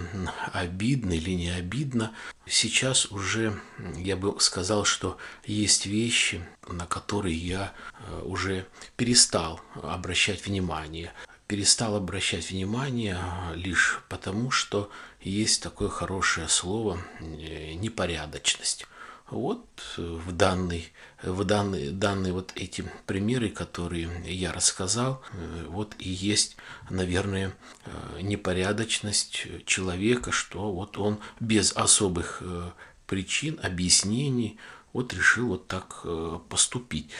обидно 0.54 1.12
или 1.12 1.32
не 1.32 1.50
обидно. 1.50 2.14
Сейчас 2.46 3.12
уже 3.12 3.60
я 3.94 4.16
бы 4.16 4.40
сказал, 4.40 4.86
что 4.86 5.18
есть 5.44 5.84
вещи, 5.84 6.42
на 6.66 6.86
которые 6.86 7.36
я 7.36 7.74
э, 8.08 8.22
уже 8.22 8.66
перестал 8.96 9.60
обращать 9.82 10.46
внимание. 10.46 11.12
Перестал 11.46 11.94
обращать 11.96 12.50
внимание 12.50 13.18
э, 13.18 13.56
лишь 13.56 14.00
потому, 14.08 14.50
что 14.50 14.90
есть 15.20 15.62
такое 15.62 15.90
хорошее 15.90 16.48
слово 16.48 16.98
э, 17.20 17.74
непорядочность. 17.74 18.86
Вот 19.30 19.64
в 19.96 20.32
данный, 20.32 20.92
в 21.22 21.44
данный, 21.44 21.90
данные 21.90 22.32
вот 22.32 22.52
эти 22.56 22.84
примеры, 23.06 23.48
которые 23.48 24.10
я 24.26 24.52
рассказал, 24.52 25.22
э, 25.32 25.66
вот 25.68 25.94
и 26.00 26.08
есть, 26.08 26.56
наверное, 26.90 27.54
э, 27.84 28.20
непорядочность 28.22 29.46
человека, 29.66 30.32
что 30.32 30.72
вот 30.72 30.98
он 30.98 31.20
без 31.38 31.72
особых 31.76 32.38
э, 32.40 32.70
причин, 33.06 33.60
объяснений, 33.62 34.58
вот 34.92 35.14
решил 35.14 35.48
вот 35.48 35.68
так 35.68 36.04
поступить. 36.48 37.10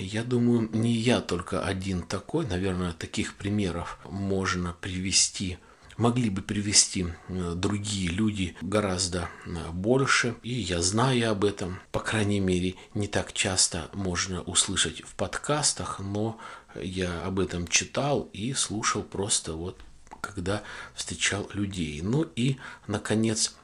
Я 0.00 0.24
думаю, 0.24 0.68
не 0.72 0.92
я 0.94 1.20
только 1.20 1.64
один 1.64 2.02
такой, 2.02 2.44
наверное, 2.44 2.92
таких 2.92 3.34
примеров 3.34 4.00
можно 4.04 4.74
привести 4.80 5.58
могли 5.96 6.30
бы 6.30 6.42
привести 6.42 7.06
э, 7.28 7.54
другие 7.56 8.08
люди 8.08 8.56
гораздо 8.60 9.28
э, 9.46 9.70
больше. 9.72 10.36
И 10.42 10.52
я 10.52 10.82
знаю 10.82 11.30
об 11.30 11.44
этом. 11.44 11.80
По 11.92 12.00
крайней 12.00 12.40
мере, 12.40 12.74
не 12.94 13.08
так 13.08 13.32
часто 13.32 13.88
можно 13.92 14.42
услышать 14.42 15.02
в 15.02 15.14
подкастах, 15.14 16.00
но 16.00 16.38
я 16.80 17.22
об 17.22 17.38
этом 17.40 17.68
читал 17.68 18.28
и 18.32 18.52
слушал 18.52 19.02
просто 19.02 19.54
вот 19.54 19.80
когда 20.20 20.62
встречал 20.94 21.48
людей. 21.52 22.00
Ну 22.02 22.22
и, 22.34 22.56
наконец, 22.86 23.54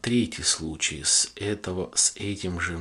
третий 0.00 0.42
случай 0.42 1.02
с 1.04 1.30
этого, 1.36 1.90
с 1.94 2.12
этим 2.16 2.60
же 2.60 2.78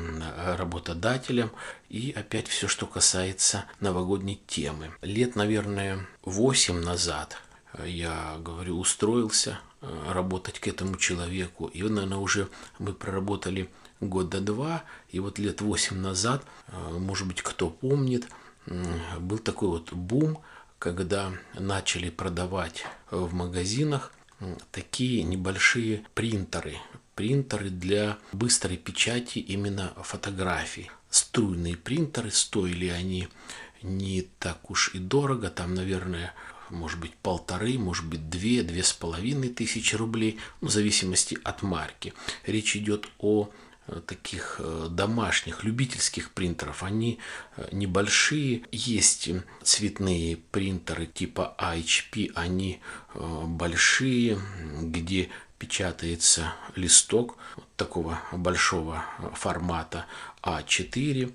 работодателем. 0.58 1.52
И 1.90 2.12
опять 2.12 2.48
все, 2.48 2.68
что 2.68 2.86
касается 2.86 3.66
новогодней 3.80 4.42
темы. 4.48 4.92
Лет, 5.02 5.36
наверное, 5.36 6.08
восемь 6.24 6.82
назад 6.82 7.38
я, 7.86 8.38
говорю, 8.40 8.80
устроился 8.80 9.60
э, 9.82 10.12
работать 10.12 10.60
к 10.60 10.68
этому 10.68 10.98
человеку. 10.98 11.68
И, 11.68 11.84
наверное, 11.84 12.18
уже 12.18 12.50
мы 12.80 12.94
проработали 12.94 13.70
года 14.00 14.42
два, 14.42 14.84
и 15.10 15.20
вот 15.20 15.40
лет 15.40 15.62
восемь 15.62 15.98
назад, 15.98 16.46
э, 16.68 16.98
может 16.98 17.28
быть, 17.28 17.42
кто 17.42 17.70
помнит, 17.70 18.28
был 19.20 19.38
такой 19.40 19.70
вот 19.70 19.94
бум, 19.94 20.42
когда 20.78 21.32
начали 21.58 22.10
продавать 22.10 22.86
в 23.10 23.34
магазинах 23.34 24.12
такие 24.72 25.24
небольшие 25.24 26.06
принтеры, 26.14 26.78
принтеры 27.16 27.70
для 27.70 28.18
быстрой 28.34 28.78
печати 28.78 29.40
именно 29.40 29.94
фотографий. 30.04 30.92
Струйные 31.10 31.78
принтеры, 31.78 32.30
стоили 32.30 32.90
они 32.90 33.30
не 33.82 34.24
так 34.40 34.70
уж 34.70 34.94
и 34.94 35.00
дорого, 35.00 35.50
там, 35.50 35.74
наверное, 35.74 36.34
может 36.70 37.00
быть 37.00 37.14
полторы, 37.16 37.78
может 37.78 38.06
быть 38.06 38.30
две, 38.30 38.64
две 38.64 38.84
с 38.84 38.94
половиной 38.94 39.50
тысячи 39.50 39.96
рублей, 39.96 40.40
ну, 40.62 40.68
в 40.68 40.72
зависимости 40.72 41.38
от 41.44 41.62
марки. 41.62 42.14
Речь 42.46 42.76
идет 42.76 43.08
о 43.20 43.50
э, 43.88 44.02
таких 44.06 44.58
э, 44.60 44.88
домашних 44.90 45.64
любительских 45.64 46.32
принтеров. 46.32 46.84
Они 46.84 47.20
э, 47.56 47.68
небольшие. 47.72 48.64
Есть 48.72 49.30
цветные 49.64 50.38
принтеры 50.38 51.06
типа 51.06 51.56
HP, 51.60 52.32
они 52.36 52.82
большие, 53.14 54.40
где 54.82 55.30
печатается 55.58 56.54
листок 56.76 57.38
такого 57.76 58.20
большого 58.32 59.04
формата 59.34 60.06
А4. 60.44 61.34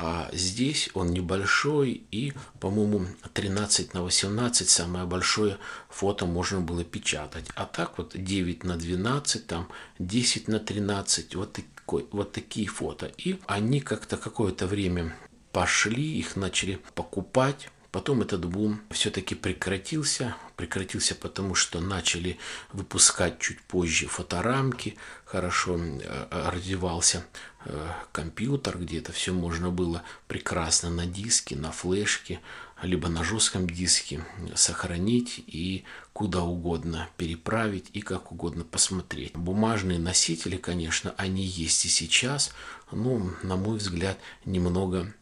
А 0.00 0.30
здесь 0.32 0.90
он 0.94 1.10
небольшой 1.10 2.04
и, 2.12 2.32
по-моему, 2.60 3.06
13 3.32 3.94
на 3.94 4.04
18 4.04 4.68
самое 4.68 5.04
большое 5.06 5.58
фото 5.88 6.24
можно 6.24 6.60
было 6.60 6.84
печатать. 6.84 7.46
А 7.56 7.66
так 7.66 7.98
вот 7.98 8.12
9 8.14 8.62
на 8.62 8.76
12, 8.76 9.46
там 9.48 9.68
10 9.98 10.46
на 10.46 10.60
13, 10.60 11.34
вот, 11.34 11.52
такой, 11.52 12.06
вот 12.12 12.30
такие 12.30 12.68
фото. 12.68 13.10
И 13.18 13.40
они 13.46 13.80
как-то 13.80 14.16
какое-то 14.16 14.68
время 14.68 15.16
пошли, 15.50 16.16
их 16.18 16.36
начали 16.36 16.78
покупать. 16.94 17.68
Потом 17.90 18.22
этот 18.22 18.44
бум 18.44 18.80
все-таки 18.90 19.34
прекратился. 19.34 20.36
Прекратился 20.54 21.16
потому, 21.16 21.56
что 21.56 21.80
начали 21.80 22.38
выпускать 22.72 23.40
чуть 23.40 23.60
позже 23.62 24.06
фоторамки. 24.06 24.96
Хорошо 25.28 25.76
э, 25.78 26.50
развивался 26.50 27.22
э, 27.66 27.90
компьютер, 28.12 28.78
где 28.78 28.96
это 28.96 29.12
все 29.12 29.34
можно 29.34 29.68
было 29.70 30.02
прекрасно 30.26 30.88
на 30.88 31.04
диске, 31.04 31.54
на 31.54 31.70
флешке, 31.70 32.40
либо 32.80 33.08
на 33.10 33.22
жестком 33.22 33.68
диске 33.68 34.24
сохранить 34.54 35.44
и 35.46 35.84
куда 36.14 36.44
угодно 36.44 37.10
переправить 37.18 37.90
и 37.92 38.00
как 38.00 38.32
угодно 38.32 38.64
посмотреть. 38.64 39.34
Бумажные 39.34 39.98
носители, 39.98 40.56
конечно, 40.56 41.12
они 41.18 41.44
есть 41.44 41.84
и 41.84 41.88
сейчас, 41.88 42.54
но, 42.90 43.30
на 43.42 43.56
мой 43.56 43.76
взгляд, 43.76 44.16
немного 44.46 45.12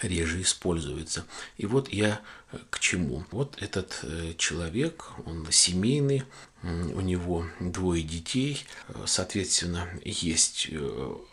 реже 0.00 0.42
используется. 0.42 1.26
И 1.56 1.66
вот 1.66 1.88
я 1.92 2.20
э, 2.52 2.58
к 2.70 2.78
чему. 2.78 3.24
Вот 3.30 3.60
этот 3.60 4.00
э, 4.02 4.34
человек, 4.36 5.10
он 5.26 5.46
семейный, 5.50 6.24
у 6.62 7.00
него 7.00 7.46
двое 7.58 8.02
детей, 8.02 8.64
э, 8.88 9.04
соответственно, 9.06 9.88
есть 10.04 10.68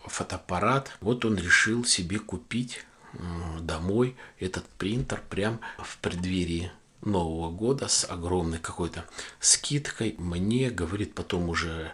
фотоаппарат. 0.05 0.91
Вот 1.01 1.25
он 1.25 1.38
решил 1.38 1.86
себе 1.86 2.19
купить 2.19 2.83
домой 3.62 4.15
этот 4.39 4.65
принтер 4.77 5.23
прям 5.29 5.60
в 5.79 5.97
преддверии 5.97 6.71
Нового 7.01 7.51
года 7.51 7.88
с 7.88 8.05
огромной 8.05 8.60
какой-то 8.60 9.05
скидкой. 9.39 10.15
Мне 10.17 10.69
говорит 10.69 11.15
потом 11.15 11.49
уже 11.49 11.93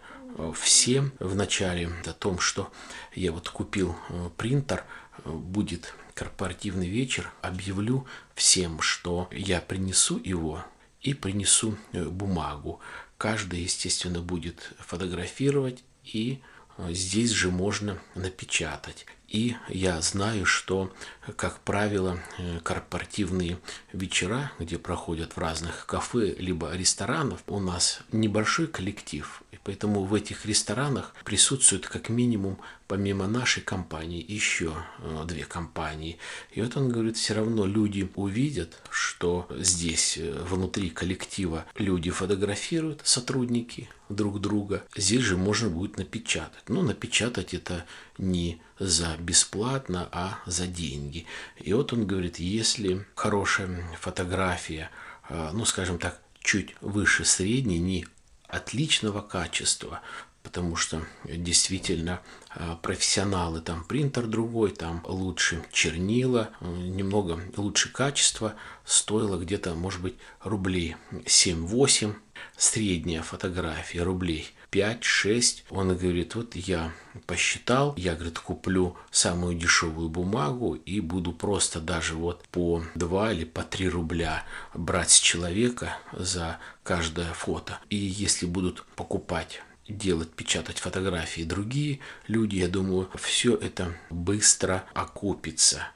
всем 0.56 1.14
в 1.20 1.36
начале 1.36 1.90
о 2.06 2.14
том, 2.14 2.40
что 2.40 2.72
я 3.14 3.32
вот 3.32 3.50
купил 3.50 3.96
принтер, 4.38 4.84
будет 5.26 5.94
корпоративный 6.14 6.88
вечер, 6.88 7.32
объявлю 7.42 8.06
всем, 8.36 8.82
что 8.82 9.28
я 9.32 9.62
принесу 9.62 10.20
его 10.24 10.64
и 11.02 11.14
принесу 11.14 11.78
э, 11.92 12.06
бумагу. 12.06 12.80
Каждый, 13.18 13.62
естественно, 13.62 14.22
будет 14.22 14.74
фотографировать 14.80 15.84
и 16.04 16.42
э, 16.78 16.94
здесь 16.94 17.32
же 17.32 17.52
можно 17.52 18.00
напечатать. 18.16 19.06
И 19.34 19.56
я 19.68 20.00
знаю, 20.02 20.46
что, 20.46 20.94
как 21.36 21.60
правило, 21.62 22.20
э, 22.38 22.60
корпоративные 22.62 23.58
вечера, 23.92 24.52
где 24.60 24.78
проходят 24.78 25.34
в 25.34 25.40
разных 25.40 25.88
кафе 25.88 26.36
либо 26.38 26.72
ресторанах, 26.76 27.40
у 27.48 27.60
нас 27.60 28.02
небольшой 28.12 28.68
коллектив. 28.68 29.42
И 29.52 29.58
поэтому 29.64 30.04
в 30.04 30.14
этих 30.14 30.46
ресторанах 30.46 31.16
присутствует 31.26 31.88
как 31.88 32.10
минимум 32.10 32.60
помимо 32.88 33.26
нашей 33.26 33.64
компании 33.64 34.24
еще 34.28 34.76
э, 35.00 35.24
две 35.28 35.46
компании. 35.46 36.20
И 36.52 36.62
вот 36.62 36.78
он 36.78 36.90
говорит, 36.90 37.18
все 37.18 37.34
равно 37.34 37.66
люди 37.66 38.08
увидят, 38.14 38.84
что 38.92 39.48
здесь 39.58 40.20
э, 40.20 40.32
внутри 40.48 40.92
коллектива 40.92 41.66
люди 41.76 42.12
фотографируют, 42.12 43.02
сотрудники 43.04 43.90
друг 44.10 44.40
друга. 44.40 44.84
Здесь 44.96 45.22
же 45.22 45.38
можно 45.38 45.70
будет 45.70 45.98
напечатать. 45.98 46.64
Но 46.68 46.84
напечатать 46.84 47.54
это 47.54 47.86
не 48.18 48.62
за 48.80 49.16
бесплатно, 49.18 50.10
а 50.12 50.40
за 50.46 50.68
деньги. 50.68 51.26
И 51.58 51.74
вот 51.74 51.94
он 51.94 52.06
говорит, 52.06 52.40
если 52.40 53.06
хорошая 53.16 53.84
фотография, 54.00 54.90
э, 55.30 55.52
ну 55.54 55.66
скажем 55.66 56.00
так, 56.00 56.20
чуть 56.42 56.76
выше 56.82 57.26
средней, 57.26 57.80
не 57.80 58.06
отличного 58.48 59.22
качества, 59.22 60.02
потому 60.44 60.76
что 60.76 61.02
действительно 61.24 62.22
а, 62.50 62.76
профессионалы, 62.76 63.62
там 63.62 63.84
принтер 63.84 64.28
другой, 64.28 64.72
там 64.72 65.02
лучше 65.08 65.64
чернила, 65.72 66.52
немного 66.62 67.40
лучше 67.56 67.92
качество, 67.92 68.56
стоило 68.86 69.38
где-то, 69.38 69.74
может 69.74 70.02
быть, 70.02 70.16
рублей 70.42 70.98
7-8, 71.12 72.14
средняя 72.58 73.24
фотография 73.24 74.04
рублей 74.04 74.54
5-6. 74.74 75.64
Он 75.70 75.96
говорит, 75.96 76.34
вот 76.34 76.56
я 76.56 76.92
посчитал, 77.28 77.94
я, 77.96 78.16
говорит, 78.16 78.40
куплю 78.40 78.98
самую 79.12 79.56
дешевую 79.56 80.10
бумагу 80.10 80.74
и 80.74 81.00
буду 81.00 81.32
просто 81.32 81.80
даже 81.80 82.16
вот 82.16 82.44
по 82.50 82.84
2 82.96 83.34
или 83.34 83.46
по 83.46 83.62
3 83.62 83.88
рубля 83.90 84.44
брать 84.74 85.12
с 85.12 85.20
человека 85.20 85.98
за 86.12 86.58
каждое 86.82 87.32
фото. 87.34 87.80
И 87.90 87.96
если 87.96 88.48
будут 88.48 88.84
покупать 88.96 89.62
делать, 89.88 90.32
печатать 90.32 90.80
фотографии 90.80 91.44
другие 91.44 92.00
люди, 92.28 92.56
я 92.56 92.68
думаю, 92.68 93.10
все 93.16 93.56
это 93.56 93.96
быстро 94.10 94.86
окупится. 94.94 95.88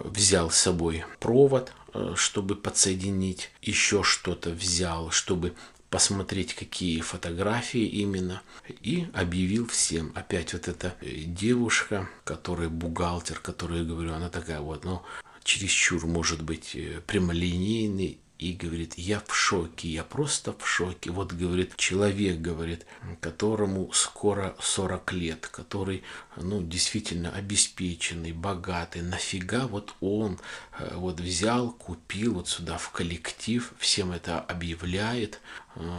Взял 0.00 0.50
с 0.50 0.56
собой 0.56 1.04
провод, 1.20 1.72
э, 1.92 2.14
чтобы 2.16 2.56
подсоединить, 2.56 3.50
еще 3.62 4.02
что-то 4.02 4.50
взял, 4.50 5.10
чтобы 5.10 5.54
посмотреть, 5.90 6.54
какие 6.54 7.00
фотографии 7.00 7.84
именно, 7.84 8.42
и 8.68 9.06
объявил 9.12 9.66
всем. 9.66 10.12
Опять 10.14 10.52
вот 10.52 10.68
эта 10.68 10.94
э, 11.00 11.22
девушка, 11.26 12.08
которая 12.24 12.68
бухгалтер, 12.68 13.38
которая, 13.38 13.84
говорю, 13.84 14.12
она 14.12 14.28
такая 14.28 14.60
вот, 14.60 14.84
ну, 14.84 15.02
чересчур, 15.44 16.06
может 16.06 16.42
быть, 16.42 16.74
э, 16.74 17.00
прямолинейный 17.06 18.18
и 18.38 18.52
говорит, 18.52 18.94
я 18.98 19.22
в 19.26 19.34
шоке, 19.34 19.88
я 19.88 20.02
просто 20.02 20.52
в 20.52 20.66
шоке. 20.68 21.10
Вот, 21.10 21.32
говорит, 21.32 21.76
человек, 21.76 22.40
говорит, 22.40 22.84
которому 23.20 23.92
скоро 23.92 24.56
40 24.60 25.12
лет, 25.12 25.46
который, 25.46 26.02
ну, 26.36 26.60
действительно 26.60 27.30
обеспеченный, 27.30 28.32
богатый, 28.32 29.02
нафига 29.02 29.66
вот 29.66 29.94
он 30.00 30.40
э, 30.78 30.94
вот 30.96 31.20
взял, 31.20 31.70
купил 31.70 32.34
вот 32.34 32.48
сюда 32.48 32.76
в 32.76 32.90
коллектив, 32.90 33.72
всем 33.78 34.10
это 34.10 34.40
объявляет, 34.40 35.40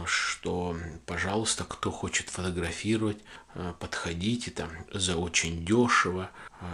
что, 0.06 0.76
пожалуйста, 1.04 1.64
кто 1.64 1.90
хочет 1.90 2.28
фотографировать, 2.28 3.18
э, 3.54 3.74
подходите 3.78 4.50
там 4.50 4.70
за 4.92 5.16
очень 5.16 5.64
дешево. 5.64 6.30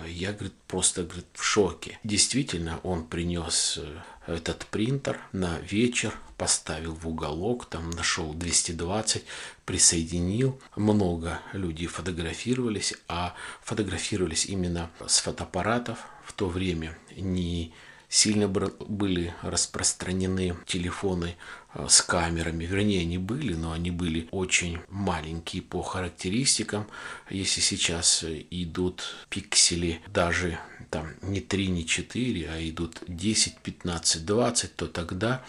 Я, 0.07 0.33
говорит, 0.33 0.55
просто, 0.69 1.03
говорит, 1.03 1.27
в 1.35 1.43
шоке. 1.43 1.99
Действительно, 2.05 2.79
он 2.85 3.05
принес 3.05 3.81
этот 4.27 4.67
принтер 4.67 5.21
на 5.33 5.59
вечер, 5.59 6.15
поставил 6.37 6.95
в 6.95 7.09
уголок, 7.09 7.67
там 7.67 7.91
нашел 7.91 8.33
220, 8.35 9.25
присоединил. 9.65 10.61
Много 10.77 11.41
людей 11.53 11.87
фотографировались, 11.87 12.95
а 13.09 13.35
фотографировались 13.63 14.47
именно 14.47 14.91
с 15.07 15.19
фотоаппаратов. 15.19 15.99
В 16.25 16.33
то 16.33 16.49
время 16.49 16.97
не 17.17 17.73
сильно 18.09 18.47
были 18.47 19.35
распространены 19.43 20.55
телефоны 20.67 21.35
э, 21.35 21.35
с 21.75 22.03
камерами. 22.03 22.65
Вернее, 22.65 23.01
они 23.01 23.19
были, 23.19 23.55
но 23.55 23.73
они 23.73 23.91
были 23.91 24.29
очень 24.31 24.81
маленькие 24.89 25.63
по 25.63 25.83
характеристикам. 25.83 26.87
Если 27.31 27.61
сейчас 27.61 28.25
идут 28.51 29.03
пиксели 29.31 30.01
даже 30.09 30.59
там 30.91 31.09
не 31.23 31.41
3, 31.41 31.69
не 31.69 31.87
4, 31.87 32.51
а 32.51 32.69
идут 32.69 33.03
10, 33.07 33.59
15, 33.59 34.27
20, 34.27 34.77
то 34.77 34.87
тогда 34.87 35.43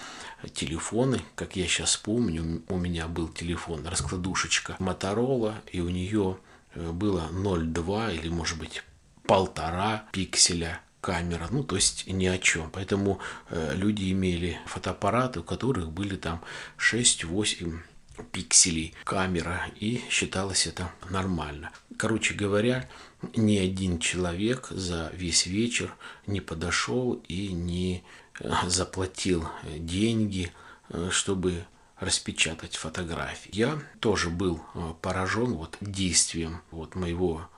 телефоны, 0.54 1.22
как 1.36 1.56
я 1.56 1.68
сейчас 1.68 1.98
помню, 1.98 2.64
у 2.70 2.78
меня 2.78 3.08
был 3.08 3.28
телефон, 3.28 3.86
раскладушечка 3.86 4.76
Моторола, 4.80 5.62
и 5.72 5.82
у 5.82 5.90
нее 5.90 6.38
э, 6.76 6.92
было 6.92 7.30
0,2 7.32 8.16
или 8.18 8.30
может 8.30 8.58
быть 8.58 8.84
полтора 9.26 10.06
пикселя 10.12 10.82
камера, 11.04 11.50
ну 11.52 11.64
то 11.64 11.76
есть 11.76 12.08
ни 12.08 12.26
о 12.28 12.38
чем. 12.38 12.72
Поэтому 12.72 13.20
э, 13.50 13.74
люди 13.76 14.10
имели 14.10 14.58
фотоаппараты, 14.66 15.42
у 15.42 15.44
которых 15.44 15.92
были 15.92 16.16
там 16.16 16.42
6-8 16.78 17.78
пикселей 18.32 18.94
камера, 19.04 19.66
и 19.76 20.02
считалось 20.10 20.66
это 20.66 20.90
нормально. 21.10 21.72
Короче 21.98 22.34
говоря, 22.34 22.90
ни 23.36 23.58
один 23.58 24.00
человек 24.00 24.68
за 24.70 25.12
весь 25.14 25.46
вечер 25.46 25.94
не 26.26 26.40
подошел 26.40 27.22
и 27.28 27.50
не 27.50 28.02
э, 28.40 28.50
заплатил 28.68 29.50
деньги, 29.78 30.54
э, 30.88 31.10
чтобы 31.12 31.66
распечатать 32.00 32.78
фотографии. 32.78 33.50
Я 33.52 33.78
тоже 34.00 34.30
был 34.30 34.62
э, 34.74 34.94
поражен 35.02 35.54
вот 35.54 35.76
действием 35.82 36.62
вот 36.72 36.96
моего 36.96 37.50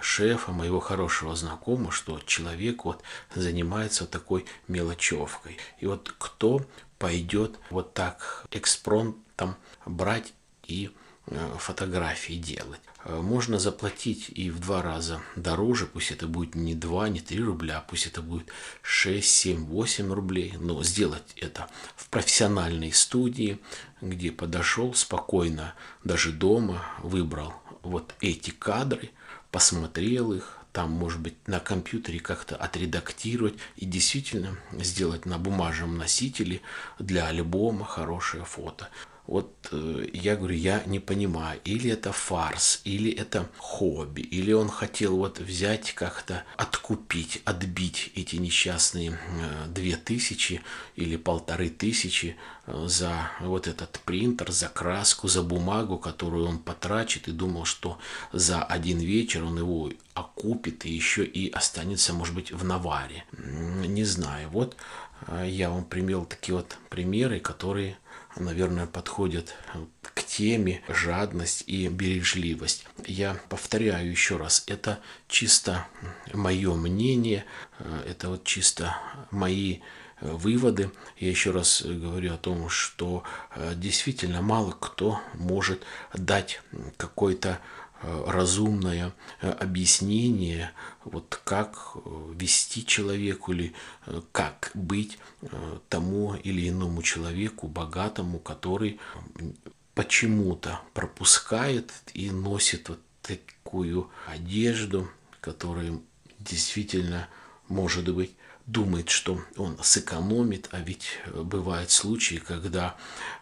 шефа, 0.00 0.52
моего 0.52 0.80
хорошего 0.80 1.34
знакомого, 1.36 1.92
что 1.92 2.20
человек 2.26 2.84
вот 2.84 3.02
занимается 3.34 4.04
вот 4.04 4.10
такой 4.10 4.46
мелочевкой. 4.66 5.56
И 5.80 5.86
вот 5.86 6.14
кто 6.18 6.64
пойдет 6.98 7.58
вот 7.70 7.94
так 7.94 8.46
экспронтом 8.50 9.56
брать 9.86 10.32
и 10.66 10.90
э, 11.26 11.56
фотографии 11.58 12.34
делать. 12.34 12.80
Э, 13.04 13.20
можно 13.20 13.58
заплатить 13.58 14.30
и 14.30 14.50
в 14.50 14.60
два 14.60 14.82
раза 14.82 15.20
дороже, 15.36 15.86
пусть 15.86 16.10
это 16.10 16.26
будет 16.26 16.54
не 16.54 16.74
2, 16.74 17.08
не 17.08 17.20
3 17.20 17.42
рубля, 17.42 17.84
пусть 17.88 18.06
это 18.06 18.20
будет 18.20 18.48
6, 18.82 19.28
7, 19.28 19.64
8 19.66 20.12
рублей, 20.12 20.54
но 20.58 20.82
сделать 20.82 21.32
это 21.36 21.68
в 21.96 22.08
профессиональной 22.08 22.92
студии, 22.92 23.58
где 24.00 24.32
подошел 24.32 24.94
спокойно, 24.94 25.74
даже 26.04 26.32
дома, 26.32 26.84
выбрал 27.02 27.54
вот 27.82 28.14
эти 28.20 28.50
кадры, 28.50 29.10
посмотрел 29.50 30.32
их, 30.32 30.58
там, 30.72 30.90
может 30.92 31.20
быть, 31.20 31.34
на 31.48 31.60
компьютере 31.60 32.20
как-то 32.20 32.56
отредактировать 32.56 33.54
и 33.76 33.86
действительно 33.86 34.56
сделать 34.72 35.26
на 35.26 35.38
бумажном 35.38 35.98
носителе 35.98 36.60
для 36.98 37.26
альбома 37.26 37.84
хорошее 37.84 38.44
фото. 38.44 38.88
Вот 39.28 39.68
э, 39.72 40.06
я 40.14 40.36
говорю, 40.36 40.54
я 40.54 40.82
не 40.86 41.00
понимаю, 41.00 41.60
или 41.62 41.90
это 41.90 42.12
фарс, 42.12 42.80
или 42.84 43.12
это 43.12 43.46
хобби, 43.58 44.22
или 44.22 44.52
он 44.52 44.70
хотел 44.70 45.18
вот 45.18 45.38
взять 45.38 45.92
как-то 45.92 46.44
откупить, 46.56 47.42
отбить 47.44 48.10
эти 48.14 48.36
несчастные 48.36 49.10
э, 49.10 49.66
две 49.68 49.96
тысячи 49.96 50.62
или 50.96 51.18
полторы 51.18 51.68
тысячи 51.68 52.36
э, 52.64 52.86
за 52.88 53.30
вот 53.40 53.66
этот 53.66 54.00
принтер, 54.06 54.50
за 54.50 54.68
краску, 54.68 55.28
за 55.28 55.42
бумагу, 55.42 55.98
которую 55.98 56.46
он 56.48 56.58
потрачит 56.58 57.28
и 57.28 57.32
думал, 57.32 57.66
что 57.66 57.98
за 58.32 58.62
один 58.62 58.98
вечер 58.98 59.44
он 59.44 59.58
его 59.58 59.92
окупит 60.14 60.86
и 60.86 60.90
еще 60.90 61.22
и 61.26 61.50
останется, 61.50 62.14
может 62.14 62.34
быть, 62.34 62.50
в 62.50 62.64
наваре. 62.64 63.24
Не 63.36 64.04
знаю. 64.04 64.48
Вот 64.48 64.74
я 65.44 65.68
вам 65.68 65.84
привел 65.84 66.24
такие 66.24 66.56
вот 66.56 66.78
примеры, 66.88 67.40
которые 67.40 67.98
наверное, 68.38 68.86
подходят 68.86 69.54
к 70.02 70.22
теме 70.22 70.82
жадность 70.88 71.64
и 71.66 71.88
бережливость. 71.88 72.86
Я 73.06 73.38
повторяю 73.48 74.10
еще 74.10 74.36
раз, 74.36 74.64
это 74.66 75.00
чисто 75.28 75.86
мое 76.32 76.74
мнение, 76.74 77.44
это 78.06 78.30
вот 78.30 78.44
чисто 78.44 78.96
мои 79.30 79.80
выводы. 80.20 80.90
Я 81.18 81.30
еще 81.30 81.50
раз 81.50 81.82
говорю 81.82 82.34
о 82.34 82.38
том, 82.38 82.68
что 82.68 83.22
э, 83.54 83.74
действительно 83.76 84.42
мало 84.42 84.72
кто 84.72 85.20
может 85.34 85.84
дать 86.12 86.60
какой-то 86.96 87.60
Э, 87.60 87.77
разумное 88.02 89.12
э, 89.40 89.50
объяснение, 89.50 90.72
вот 91.04 91.40
как 91.44 91.96
э, 91.96 92.32
вести 92.34 92.86
человеку 92.86 93.52
или 93.52 93.74
как 94.32 94.70
быть 94.74 95.18
тому 95.88 96.34
или 96.34 96.68
иному 96.68 97.02
человеку, 97.02 97.68
богатому, 97.68 98.38
который 98.38 99.00
почему-то 99.94 100.80
пропускает 100.94 101.92
и 102.14 102.30
носит 102.30 102.88
вот 102.88 103.00
такую 103.22 104.10
одежду, 104.26 105.08
которая 105.40 105.98
действительно 106.38 107.28
может 107.68 108.12
быть 108.14 108.32
думает, 108.68 109.08
что 109.08 109.40
он 109.56 109.78
сэкономит, 109.82 110.68
а 110.72 110.80
ведь 110.80 111.18
э, 111.24 111.42
бывают 111.42 111.90
случаи, 111.90 112.36
когда, 112.36 112.96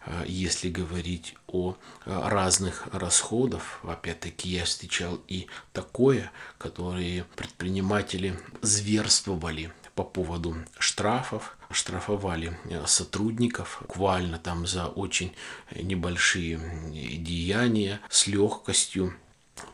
э, 0.05 0.23
если 0.25 0.69
говорить 0.69 1.35
о 1.47 1.75
э, 2.05 2.29
разных 2.29 2.87
расходах, 2.93 3.81
опять-таки 3.83 4.49
я 4.49 4.63
встречал 4.63 5.19
и 5.27 5.47
такое, 5.73 6.31
которые 6.57 7.25
предприниматели 7.35 8.39
зверствовали 8.61 9.73
по 9.95 10.03
поводу 10.03 10.55
штрафов, 10.79 11.57
штрафовали 11.71 12.57
сотрудников 12.85 13.79
буквально 13.81 14.37
там 14.37 14.65
за 14.65 14.87
очень 14.87 15.33
небольшие 15.75 16.57
деяния 17.17 17.99
с 18.09 18.27
легкостью 18.27 19.13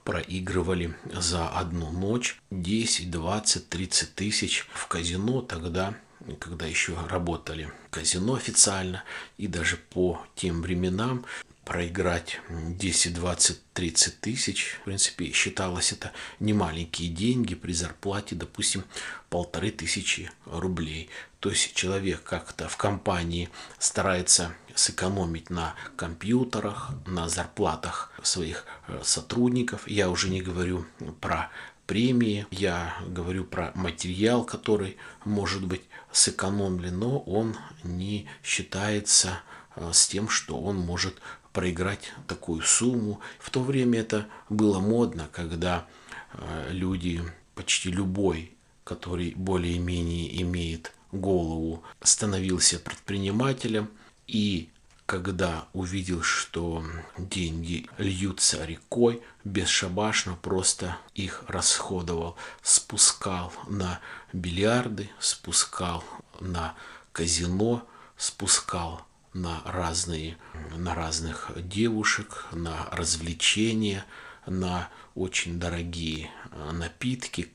проигрывали 0.04 0.96
за 1.14 1.50
одну 1.50 1.92
ночь 1.92 2.40
10, 2.52 3.12
20, 3.12 3.70
30 3.70 4.16
тысяч 4.16 4.68
в 4.74 4.88
казино 4.88 5.42
тогда, 5.42 5.96
когда 6.40 6.66
еще 6.66 6.96
работали 7.10 7.72
казино 7.90 8.36
официально, 8.36 9.04
и 9.38 9.48
даже 9.48 9.78
по 9.78 10.22
тем 10.36 10.62
временам 10.62 11.26
проиграть 11.66 12.40
10, 12.50 13.14
20, 13.14 13.74
30 13.74 14.20
тысяч, 14.20 14.78
в 14.82 14.86
принципе, 14.86 15.32
считалось 15.32 15.92
это 15.92 16.12
немаленькие 16.40 17.10
деньги 17.10 17.56
при 17.56 17.72
зарплате, 17.72 18.36
допустим, 18.36 18.84
полторы 19.30 19.72
тысячи 19.72 20.30
рублей. 20.46 21.10
То 21.40 21.50
есть 21.50 21.74
человек 21.74 22.24
как-то 22.24 22.68
в 22.68 22.78
компании 22.78 23.50
старается 23.80 24.56
сэкономить 24.76 25.50
на 25.50 25.76
компьютерах, 25.96 26.92
на 27.06 27.30
зарплатах 27.30 28.12
своих 28.24 28.66
э, 28.88 29.02
сотрудников. 29.04 29.88
Я 29.88 30.10
уже 30.10 30.30
не 30.30 30.42
говорю 30.42 30.86
про 31.22 31.50
премии, 31.86 32.48
я 32.52 32.96
говорю 33.08 33.44
про 33.44 33.72
материал, 33.76 34.44
который 34.44 34.98
может 35.26 35.66
быть 35.66 35.84
сэкономлен, 36.12 36.98
но 36.98 37.20
он 37.20 37.56
не 37.84 38.28
считается 38.42 39.42
э, 39.76 39.92
с 39.92 40.08
тем, 40.08 40.30
что 40.30 40.60
он 40.60 40.78
может 40.78 41.22
проиграть 41.54 42.12
такую 42.28 42.62
сумму. 42.62 43.22
В 43.40 43.50
то 43.50 43.62
время 43.62 44.00
это 44.00 44.28
было 44.50 44.80
модно, 44.80 45.30
когда 45.32 45.88
э, 46.34 46.70
люди, 46.72 47.24
почти 47.56 47.92
любой, 47.92 48.52
который 48.84 49.34
более-менее 49.36 50.42
имеет 50.42 50.94
голову, 51.12 51.84
становился 52.02 52.80
предпринимателем 52.80 53.90
и 54.28 54.70
когда 55.06 55.68
увидел, 55.74 56.22
что 56.22 56.84
деньги 57.18 57.88
льются 57.98 58.66
рекой, 58.66 59.22
бесшабашно 59.44 60.36
просто 60.36 60.98
их 61.14 61.44
расходовал, 61.48 62.36
спускал 62.62 63.54
на 63.68 64.00
бильярды, 64.32 65.10
спускал 65.20 66.04
на 66.40 66.74
казино, 67.12 67.88
спускал 68.18 69.06
на 69.34 69.62
разные, 69.66 70.38
на 70.76 70.94
разных 70.96 71.52
девушек, 71.56 72.46
на 72.52 72.86
развлечения, 72.92 74.06
на 74.46 74.90
очень 75.16 75.60
дорогие 75.60 76.30
э, 76.52 76.72
напитки. 76.72 77.52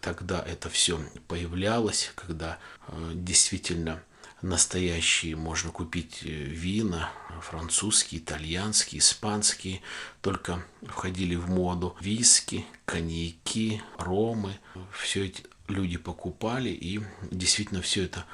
Тогда 0.00 0.42
это 0.42 0.68
все 0.68 1.00
появлялось, 1.28 2.12
когда 2.14 2.58
э, 2.88 3.12
действительно 3.14 4.02
настоящие 4.42 5.36
можно 5.36 5.70
купить 5.70 6.20
э, 6.22 6.28
вина, 6.28 7.10
французские, 7.42 8.20
итальянские, 8.20 9.00
испанские, 9.00 9.82
только 10.22 10.64
входили 10.82 11.36
в 11.36 11.48
моду 11.48 11.96
виски, 12.00 12.66
коньяки, 12.84 13.82
ромы. 13.98 14.58
Все 14.92 15.26
эти 15.26 15.44
люди 15.68 15.96
покупали 15.96 16.70
и 16.70 17.00
действительно 17.30 17.82
все 17.82 18.04
это 18.04 18.26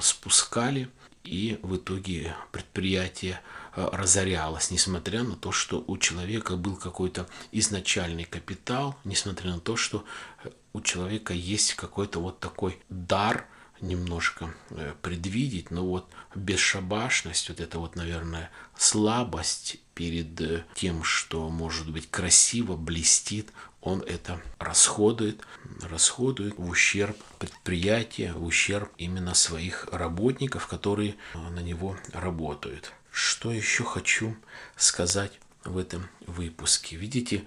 спускали– 0.00 0.90
и 1.24 1.58
в 1.62 1.76
итоге 1.76 2.34
предприятие 2.50 3.40
э, 3.74 3.88
разорялось, 3.92 4.70
несмотря 4.70 5.22
на 5.22 5.36
то, 5.36 5.52
что 5.52 5.84
у 5.86 5.96
человека 5.98 6.56
был 6.56 6.76
какой-то 6.76 7.28
изначальный 7.52 8.24
капитал, 8.24 8.96
несмотря 9.04 9.52
на 9.52 9.60
то, 9.60 9.76
что 9.76 10.04
э, 10.44 10.50
у 10.72 10.80
человека 10.80 11.32
есть 11.32 11.74
какой-то 11.74 12.20
вот 12.20 12.40
такой 12.40 12.78
дар 12.88 13.46
немножко 13.80 14.52
э, 14.70 14.94
предвидеть, 15.00 15.70
но 15.70 15.86
вот 15.86 16.10
бесшабашность, 16.34 17.48
вот 17.48 17.60
это 17.60 17.78
вот, 17.78 17.94
наверное, 17.94 18.50
слабость 18.76 19.78
перед 19.94 20.66
тем, 20.74 21.04
что 21.04 21.50
может 21.50 21.90
быть 21.90 22.10
красиво, 22.10 22.76
блестит, 22.76 23.52
он 23.82 24.00
это 24.02 24.40
расходует, 24.58 25.42
расходует 25.82 26.56
в 26.56 26.68
ущерб 26.68 27.16
предприятия, 27.38 28.32
в 28.32 28.44
ущерб 28.44 28.90
именно 28.96 29.34
своих 29.34 29.88
работников, 29.92 30.68
которые 30.68 31.16
на 31.34 31.60
него 31.60 31.96
работают. 32.12 32.92
Что 33.10 33.52
еще 33.52 33.84
хочу 33.84 34.36
сказать 34.76 35.32
в 35.64 35.76
этом 35.76 36.08
выпуске? 36.26 36.96
Видите, 36.96 37.44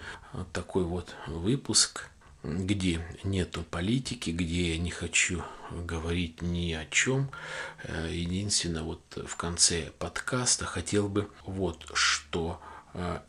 такой 0.52 0.84
вот 0.84 1.16
выпуск, 1.26 2.10
где 2.44 3.02
нету 3.24 3.64
политики, 3.64 4.30
где 4.30 4.74
я 4.74 4.78
не 4.78 4.92
хочу 4.92 5.42
говорить 5.72 6.42
ни 6.42 6.74
о 6.74 6.86
чем. 6.86 7.32
Единственное, 8.10 8.84
вот 8.84 9.02
в 9.16 9.36
конце 9.38 9.92
подкаста 9.98 10.66
хотел 10.66 11.08
бы 11.08 11.30
вот 11.46 11.90
что 11.94 12.62
Э, 12.62 12.75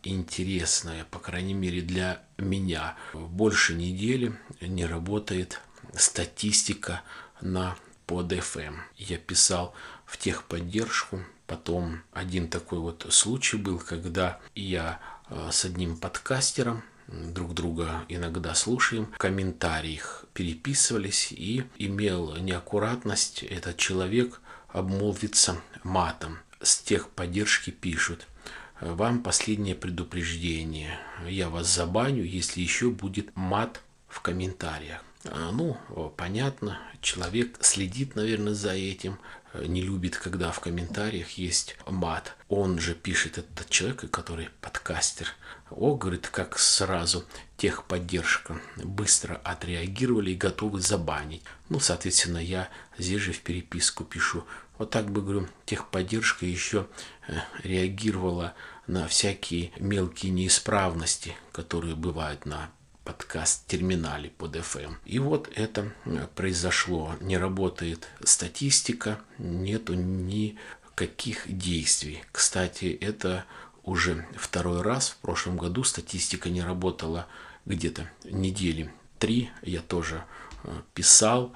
интересное, 0.02 1.04
по 1.10 1.18
крайней 1.18 1.54
мере 1.54 1.80
для 1.80 2.22
меня. 2.38 2.96
Больше 3.12 3.74
недели 3.74 4.38
не 4.60 4.86
работает 4.86 5.60
статистика 5.94 7.02
на 7.40 7.76
под 8.06 8.32
FM. 8.32 8.76
Я 8.96 9.18
писал 9.18 9.74
в 10.04 10.16
техподдержку. 10.18 11.20
Потом 11.46 12.02
один 12.12 12.48
такой 12.48 12.78
вот 12.78 13.06
случай 13.10 13.56
был, 13.56 13.78
когда 13.78 14.40
я 14.54 15.00
э, 15.28 15.48
с 15.52 15.64
одним 15.64 15.96
подкастером 15.96 16.82
друг 17.06 17.54
друга 17.54 18.04
иногда 18.08 18.54
слушаем, 18.54 19.06
в 19.14 19.18
комментариях 19.18 20.24
переписывались 20.32 21.30
и 21.30 21.64
имел 21.78 22.34
неаккуратность 22.36 23.44
этот 23.44 23.76
человек 23.76 24.40
обмолвиться 24.68 25.60
матом. 25.84 26.38
С 26.60 26.78
техподдержки 26.78 27.70
пишут– 27.70 28.26
вам 28.80 29.22
последнее 29.22 29.74
предупреждение. 29.74 30.98
Я 31.28 31.48
вас 31.48 31.66
забаню, 31.66 32.24
если 32.24 32.60
еще 32.60 32.90
будет 32.90 33.34
мат 33.34 33.80
в 34.08 34.20
комментариях. 34.20 35.02
А, 35.24 35.50
ну, 35.50 35.76
понятно, 36.16 36.78
человек 37.00 37.58
следит, 37.60 38.14
наверное, 38.14 38.54
за 38.54 38.72
этим, 38.72 39.18
не 39.54 39.80
любит, 39.80 40.16
когда 40.16 40.52
в 40.52 40.60
комментариях 40.60 41.30
есть 41.30 41.76
мат. 41.86 42.36
Он 42.48 42.78
же 42.78 42.94
пишет, 42.94 43.38
этот 43.38 43.68
человек, 43.70 44.10
который 44.10 44.50
подкастер. 44.60 45.28
О, 45.70 45.96
говорит, 45.96 46.28
как 46.28 46.58
сразу 46.58 47.24
техподдержка 47.56 48.60
быстро 48.76 49.40
отреагировали 49.42 50.32
и 50.32 50.36
готовы 50.36 50.80
забанить. 50.80 51.42
Ну, 51.70 51.80
соответственно, 51.80 52.38
я 52.38 52.68
здесь 52.98 53.20
же 53.20 53.32
в 53.32 53.40
переписку 53.40 54.04
пишу. 54.04 54.44
Вот 54.78 54.90
так 54.90 55.10
бы, 55.10 55.22
говорю, 55.22 55.48
техподдержка 55.64 56.46
еще 56.46 56.86
э, 57.28 57.34
реагировала 57.62 58.54
на 58.86 59.08
всякие 59.08 59.72
мелкие 59.78 60.32
неисправности, 60.32 61.34
которые 61.52 61.94
бывают 61.94 62.46
на 62.46 62.70
подкаст-терминале 63.04 64.30
под 64.30 64.56
FM. 64.56 64.96
И 65.04 65.18
вот 65.18 65.48
это 65.54 65.92
э, 66.04 66.26
произошло. 66.34 67.14
Не 67.20 67.38
работает 67.38 68.08
статистика, 68.22 69.20
нету 69.38 69.94
никаких 69.94 71.44
действий. 71.46 72.22
Кстати, 72.32 72.86
это 73.00 73.44
уже 73.82 74.26
второй 74.36 74.82
раз. 74.82 75.10
В 75.10 75.16
прошлом 75.18 75.56
году 75.56 75.84
статистика 75.84 76.50
не 76.50 76.62
работала 76.62 77.26
где-то 77.64 78.10
недели 78.24 78.92
три. 79.18 79.50
Я 79.62 79.80
тоже 79.80 80.24
э, 80.64 80.70
писал, 80.92 81.52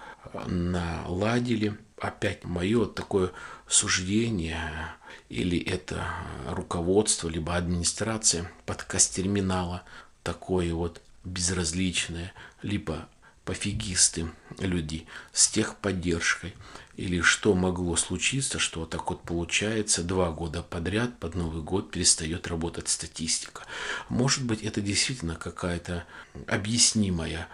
наладили. 0.46 1.76
Опять 2.00 2.44
мое 2.44 2.86
такое 2.86 3.30
суждение 3.68 4.94
или 5.28 5.58
это 5.58 6.06
руководство, 6.48 7.28
либо 7.28 7.54
администрация 7.56 8.50
подкаст-терминала 8.64 9.82
такое 10.22 10.72
вот 10.72 11.02
безразличные, 11.24 12.32
либо 12.62 13.06
пофигисты 13.44 14.30
люди 14.58 15.06
с 15.32 15.48
техподдержкой. 15.48 16.54
Или 16.96 17.20
что 17.20 17.54
могло 17.54 17.96
случиться, 17.96 18.58
что 18.58 18.86
так 18.86 19.10
вот 19.10 19.22
получается, 19.22 20.02
два 20.02 20.30
года 20.30 20.62
подряд 20.62 21.18
под 21.18 21.34
Новый 21.34 21.62
год 21.62 21.90
перестает 21.90 22.46
работать 22.46 22.88
статистика. 22.88 23.62
Может 24.08 24.44
быть, 24.44 24.62
это 24.62 24.80
действительно 24.80 25.34
какая-то 25.34 26.04
объяснимая 26.46 27.48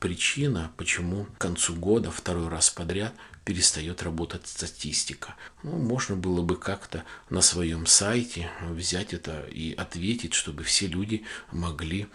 причина, 0.00 0.72
почему 0.76 1.24
к 1.24 1.38
концу 1.38 1.74
года 1.74 2.10
второй 2.10 2.48
раз 2.48 2.70
подряд 2.70 3.12
перестает 3.44 4.02
работать 4.02 4.46
статистика. 4.46 5.34
Ну, 5.62 5.72
можно 5.72 6.14
было 6.14 6.42
бы 6.42 6.56
как-то 6.56 7.04
на 7.30 7.40
своем 7.40 7.86
сайте 7.86 8.50
взять 8.62 9.12
это 9.12 9.44
и 9.50 9.72
ответить, 9.74 10.34
чтобы 10.34 10.62
все 10.62 10.86
люди 10.86 11.24
могли 11.50 12.06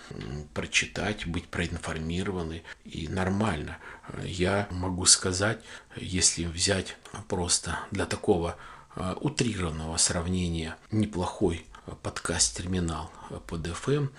прочитать, 0.53 1.25
быть 1.25 1.47
проинформированы 1.47 2.63
и 2.85 3.07
нормально. 3.07 3.79
Я 4.23 4.67
могу 4.71 5.05
сказать, 5.05 5.59
если 5.97 6.45
взять 6.45 6.95
просто 7.27 7.79
для 7.91 8.05
такого 8.05 8.57
э, 8.95 9.15
утрированного 9.19 9.97
сравнения 9.97 10.77
неплохой 10.91 11.65
подкаст-терминал 12.01 13.11
под 13.47 13.67
FM. 13.67 14.09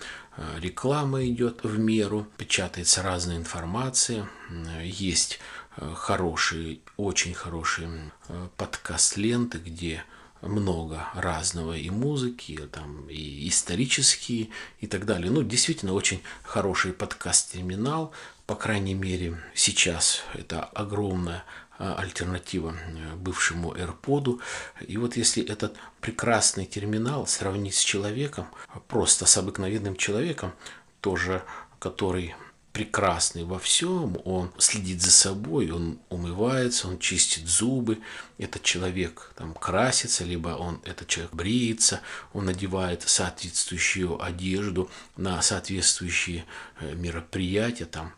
Реклама 0.59 1.25
идет 1.25 1.63
в 1.63 1.77
меру, 1.77 2.27
печатается 2.37 3.01
разная 3.03 3.37
информация, 3.37 4.29
есть 4.83 5.39
хорошие, 5.95 6.79
очень 6.95 7.33
хорошие 7.33 8.11
подкаст-ленты, 8.57 9.57
где 9.57 10.03
много 10.41 11.07
разного 11.15 11.73
и 11.73 11.89
музыки, 11.89 12.59
там, 12.71 13.07
и 13.09 13.47
исторические 13.47 14.49
и 14.79 14.87
так 14.87 15.05
далее. 15.05 15.31
Ну, 15.31 15.41
действительно, 15.43 15.93
очень 15.93 16.21
хороший 16.43 16.93
подкаст-терминал. 16.93 18.13
По 18.45 18.55
крайней 18.55 18.93
мере, 18.93 19.41
сейчас 19.55 20.21
это 20.33 20.63
огромная 20.63 21.43
альтернатива 21.77 22.75
э, 22.75 23.15
бывшему 23.15 23.73
AirPod. 23.73 24.39
И 24.87 24.97
вот 24.97 25.15
если 25.15 25.43
этот 25.43 25.75
прекрасный 26.01 26.65
терминал 26.65 27.27
сравнить 27.27 27.75
с 27.75 27.83
человеком, 27.83 28.47
просто 28.87 29.25
с 29.25 29.37
обыкновенным 29.37 29.95
человеком, 29.95 30.53
тоже 31.01 31.43
который 31.79 32.35
прекрасный 32.73 33.43
во 33.43 33.57
всем, 33.57 34.19
он 34.23 34.51
следит 34.59 35.01
за 35.01 35.11
собой, 35.11 35.71
он 35.71 35.99
умывается, 36.09 36.87
он 36.87 36.99
чистит 36.99 37.47
зубы, 37.47 37.99
этот 38.37 38.61
человек 38.61 39.31
там 39.35 39.53
красится, 39.53 40.23
либо 40.23 40.49
он, 40.49 40.79
этот 40.83 41.07
человек 41.07 41.33
бреется, 41.33 42.01
он 42.33 42.45
надевает 42.45 43.01
соответствующую 43.07 44.23
одежду 44.23 44.91
на 45.15 45.41
соответствующие 45.41 46.45
э, 46.79 46.93
мероприятия, 46.93 47.85
там, 47.85 48.13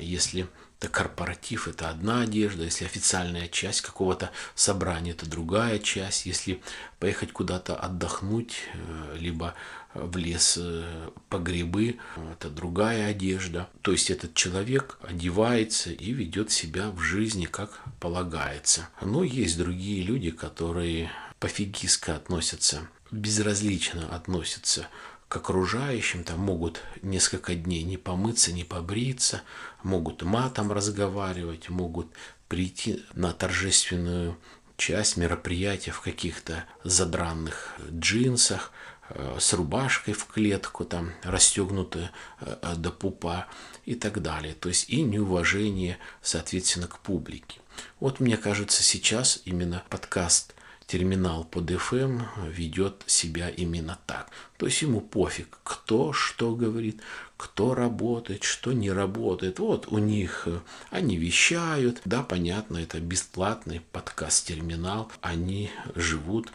если 0.00 0.48
это 0.78 0.88
корпоратив, 0.88 1.66
это 1.66 1.90
одна 1.90 2.22
одежда, 2.22 2.64
если 2.64 2.84
официальная 2.84 3.48
часть 3.48 3.80
какого-то 3.80 4.30
собрания, 4.54 5.10
это 5.10 5.28
другая 5.28 5.80
часть, 5.80 6.26
если 6.26 6.62
поехать 7.00 7.32
куда-то 7.32 7.74
отдохнуть, 7.74 8.54
э, 8.74 9.16
либо 9.18 9.54
в 9.94 10.16
лес 10.16 10.56
э, 10.60 11.10
по 11.28 11.38
грибы, 11.38 11.98
это 12.32 12.48
другая 12.48 13.08
одежда. 13.08 13.68
То 13.82 13.90
есть 13.90 14.10
этот 14.10 14.34
человек 14.34 14.98
одевается 15.02 15.90
и 15.90 16.12
ведет 16.12 16.52
себя 16.52 16.90
в 16.90 17.00
жизни 17.00 17.46
как 17.46 17.80
полагается. 17.98 18.88
Но 19.00 19.24
есть 19.24 19.58
другие 19.58 20.02
люди, 20.02 20.30
которые 20.30 21.10
пофигистко 21.40 22.14
относятся, 22.14 22.88
безразлично 23.10 24.08
относятся 24.14 24.86
к 25.28 25.36
окружающим, 25.36 26.24
там 26.24 26.40
могут 26.40 26.80
несколько 27.02 27.54
дней 27.54 27.82
не 27.82 27.98
помыться, 27.98 28.52
не 28.52 28.64
побриться, 28.64 29.42
могут 29.82 30.22
матом 30.22 30.72
разговаривать, 30.72 31.68
могут 31.68 32.08
прийти 32.48 33.04
на 33.12 33.32
торжественную 33.32 34.38
часть 34.78 35.16
мероприятия 35.16 35.90
в 35.90 36.00
каких-то 36.00 36.64
задранных 36.82 37.74
джинсах, 37.90 38.72
э, 39.10 39.36
с 39.38 39.52
рубашкой 39.52 40.14
в 40.14 40.24
клетку, 40.26 40.86
там, 40.86 41.12
расстегнутая 41.22 42.10
э, 42.40 42.74
до 42.76 42.90
пупа 42.90 43.48
и 43.84 43.94
так 43.94 44.22
далее. 44.22 44.54
То 44.54 44.70
есть 44.70 44.88
и 44.88 45.02
неуважение, 45.02 45.98
соответственно, 46.22 46.86
к 46.86 47.00
публике. 47.00 47.60
Вот 48.00 48.18
мне 48.20 48.36
кажется, 48.36 48.82
сейчас 48.82 49.42
именно 49.44 49.82
подкаст 49.90 50.54
терминал 50.88 51.44
под 51.44 51.70
FM 51.70 52.22
ведет 52.50 53.04
себя 53.06 53.50
именно 53.50 53.98
так. 54.06 54.30
То 54.56 54.66
есть 54.66 54.80
ему 54.82 55.02
пофиг, 55.02 55.58
кто 55.62 56.14
что 56.14 56.56
говорит, 56.56 57.00
кто 57.36 57.74
работает, 57.74 58.42
что 58.42 58.72
не 58.72 58.90
работает. 58.90 59.58
Вот 59.58 59.86
у 59.88 59.98
них 59.98 60.44
э, 60.46 60.58
они 60.90 61.18
вещают. 61.18 62.00
Да, 62.06 62.22
понятно, 62.22 62.78
это 62.78 63.00
бесплатный 63.00 63.82
подкаст-терминал. 63.92 65.12
Они 65.20 65.70
живут 65.94 66.50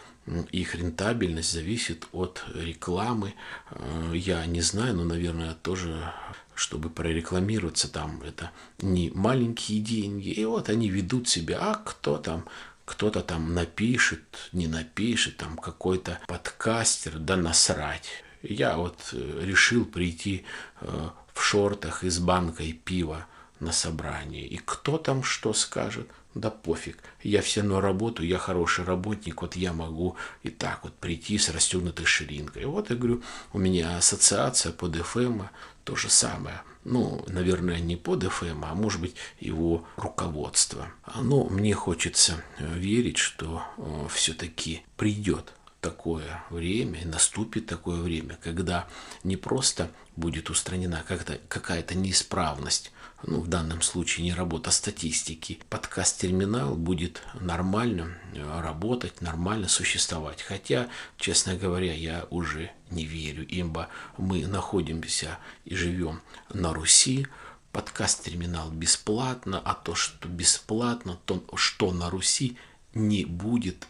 их 0.51 0.75
рентабельность 0.75 1.51
зависит 1.51 2.07
от 2.11 2.43
рекламы. 2.55 3.35
Э, 3.69 4.13
я 4.15 4.45
не 4.47 4.61
знаю, 4.61 4.95
но, 4.95 5.03
наверное, 5.03 5.53
тоже 5.53 6.11
чтобы 6.55 6.89
прорекламироваться 6.89 7.91
там, 7.91 8.21
это 8.21 8.51
не 8.79 9.09
маленькие 9.11 9.79
деньги. 9.81 10.29
И 10.29 10.45
вот 10.45 10.69
они 10.69 10.89
ведут 10.89 11.27
себя, 11.27 11.57
а 11.59 11.75
кто 11.75 12.17
там 12.17 12.45
кто-то 12.85 13.21
там 13.21 13.53
напишет, 13.53 14.49
не 14.51 14.67
напишет, 14.67 15.37
там 15.37 15.57
какой-то 15.57 16.19
подкастер, 16.27 17.17
да 17.17 17.35
насрать. 17.35 18.09
Я 18.41 18.77
вот 18.77 18.97
э, 19.13 19.41
решил 19.43 19.85
прийти 19.85 20.45
э, 20.81 21.09
в 21.33 21.41
шортах 21.41 22.03
и 22.03 22.09
с 22.09 22.19
банкой 22.19 22.73
пива 22.73 23.25
на 23.59 23.71
собрание. 23.71 24.45
И 24.45 24.57
кто 24.57 24.97
там 24.97 25.23
что 25.23 25.53
скажет, 25.53 26.09
да 26.35 26.49
пофиг. 26.49 26.97
Я 27.21 27.41
все 27.41 27.61
равно 27.61 27.79
работаю, 27.79 28.27
я 28.27 28.37
хороший 28.37 28.83
работник, 28.83 29.41
вот 29.41 29.55
я 29.55 29.71
могу 29.71 30.17
и 30.41 30.49
так 30.49 30.83
вот 30.83 30.93
прийти 30.95 31.37
с 31.37 31.49
расстегнутой 31.49 32.05
ширинкой. 32.05 32.65
Вот 32.65 32.89
я 32.89 32.95
говорю, 32.95 33.23
у 33.53 33.59
меня 33.59 33.97
ассоциация 33.97 34.73
под 34.73 34.95
ФМ, 34.97 35.43
то 35.85 35.95
же 35.95 36.09
самое– 36.09 36.61
ну, 36.85 37.23
наверное, 37.27 37.79
не 37.79 37.95
под 37.95 38.23
ФМ, 38.23 38.65
а 38.65 38.75
может 38.75 39.01
быть 39.01 39.15
его 39.39 39.85
руководство. 39.95 40.91
Но 41.21 41.45
мне 41.45 41.73
хочется 41.73 42.43
э, 42.57 42.77
верить, 42.77 43.17
что 43.17 43.63
э, 43.77 44.07
все-таки 44.09 44.83
придет 44.97 45.53
такое 45.83 46.41
время, 46.49 47.05
наступит 47.05 47.65
такое 47.65 48.01
время, 48.01 48.37
когда 48.41 48.87
не 49.23 49.35
просто 49.35 49.91
будет 50.15 50.49
устранена 50.49 51.03
какая-то 51.03 51.95
неисправность, 51.95 52.92
ну, 53.25 53.39
в 53.39 53.47
данном 53.47 53.81
случае 53.81 54.25
не 54.25 54.33
работа 54.33 54.69
статистики, 54.71 55.59
подкаст-терминал 55.69 56.75
будет 56.75 57.21
нормально 57.39 58.17
э, 58.33 58.61
работать, 58.61 59.21
нормально 59.21 59.69
существовать. 59.69 60.41
Хотя, 60.41 60.89
честно 61.17 61.55
говоря, 61.55 61.93
я 61.93 62.27
уже 62.29 62.71
не 62.91 63.05
верю, 63.05 63.45
ибо 63.47 63.87
мы 64.17 64.45
находимся 64.45 65.39
и 65.63 65.73
живем 65.75 66.21
на 66.53 66.73
Руси, 66.73 67.27
подкаст-терминал 67.71 68.71
бесплатно, 68.71 69.61
а 69.63 69.73
то, 69.73 69.95
что 69.95 70.27
бесплатно, 70.27 71.17
то, 71.25 71.43
что 71.55 71.91
на 71.91 72.09
Руси 72.09 72.57
не 72.93 73.23
будет 73.23 73.87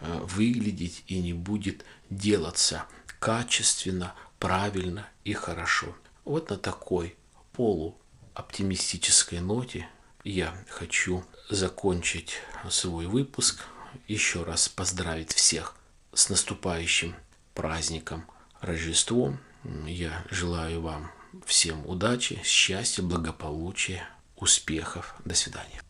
э, 0.00 0.20
выглядеть 0.24 1.04
и 1.06 1.20
не 1.20 1.34
будет 1.34 1.84
делаться 2.10 2.84
качественно, 3.20 4.14
правильно 4.40 5.06
и 5.24 5.34
хорошо. 5.34 5.94
Вот 6.24 6.50
на 6.50 6.56
такой 6.56 7.16
полуоптимистической 8.40 9.40
ноте 9.40 9.88
я 10.24 10.54
хочу 10.68 11.24
закончить 11.48 12.36
свой 12.68 13.06
выпуск. 13.06 13.64
Еще 14.06 14.42
раз 14.44 14.68
поздравить 14.68 15.32
всех 15.32 15.74
с 16.12 16.28
наступающим 16.28 17.14
праздником 17.54 18.24
Рождеством. 18.60 19.40
Я 19.86 20.24
желаю 20.30 20.80
вам 20.80 21.10
всем 21.44 21.86
удачи, 21.86 22.40
счастья, 22.44 23.02
благополучия, 23.02 24.08
успехов. 24.36 25.14
До 25.24 25.34
свидания. 25.34 25.82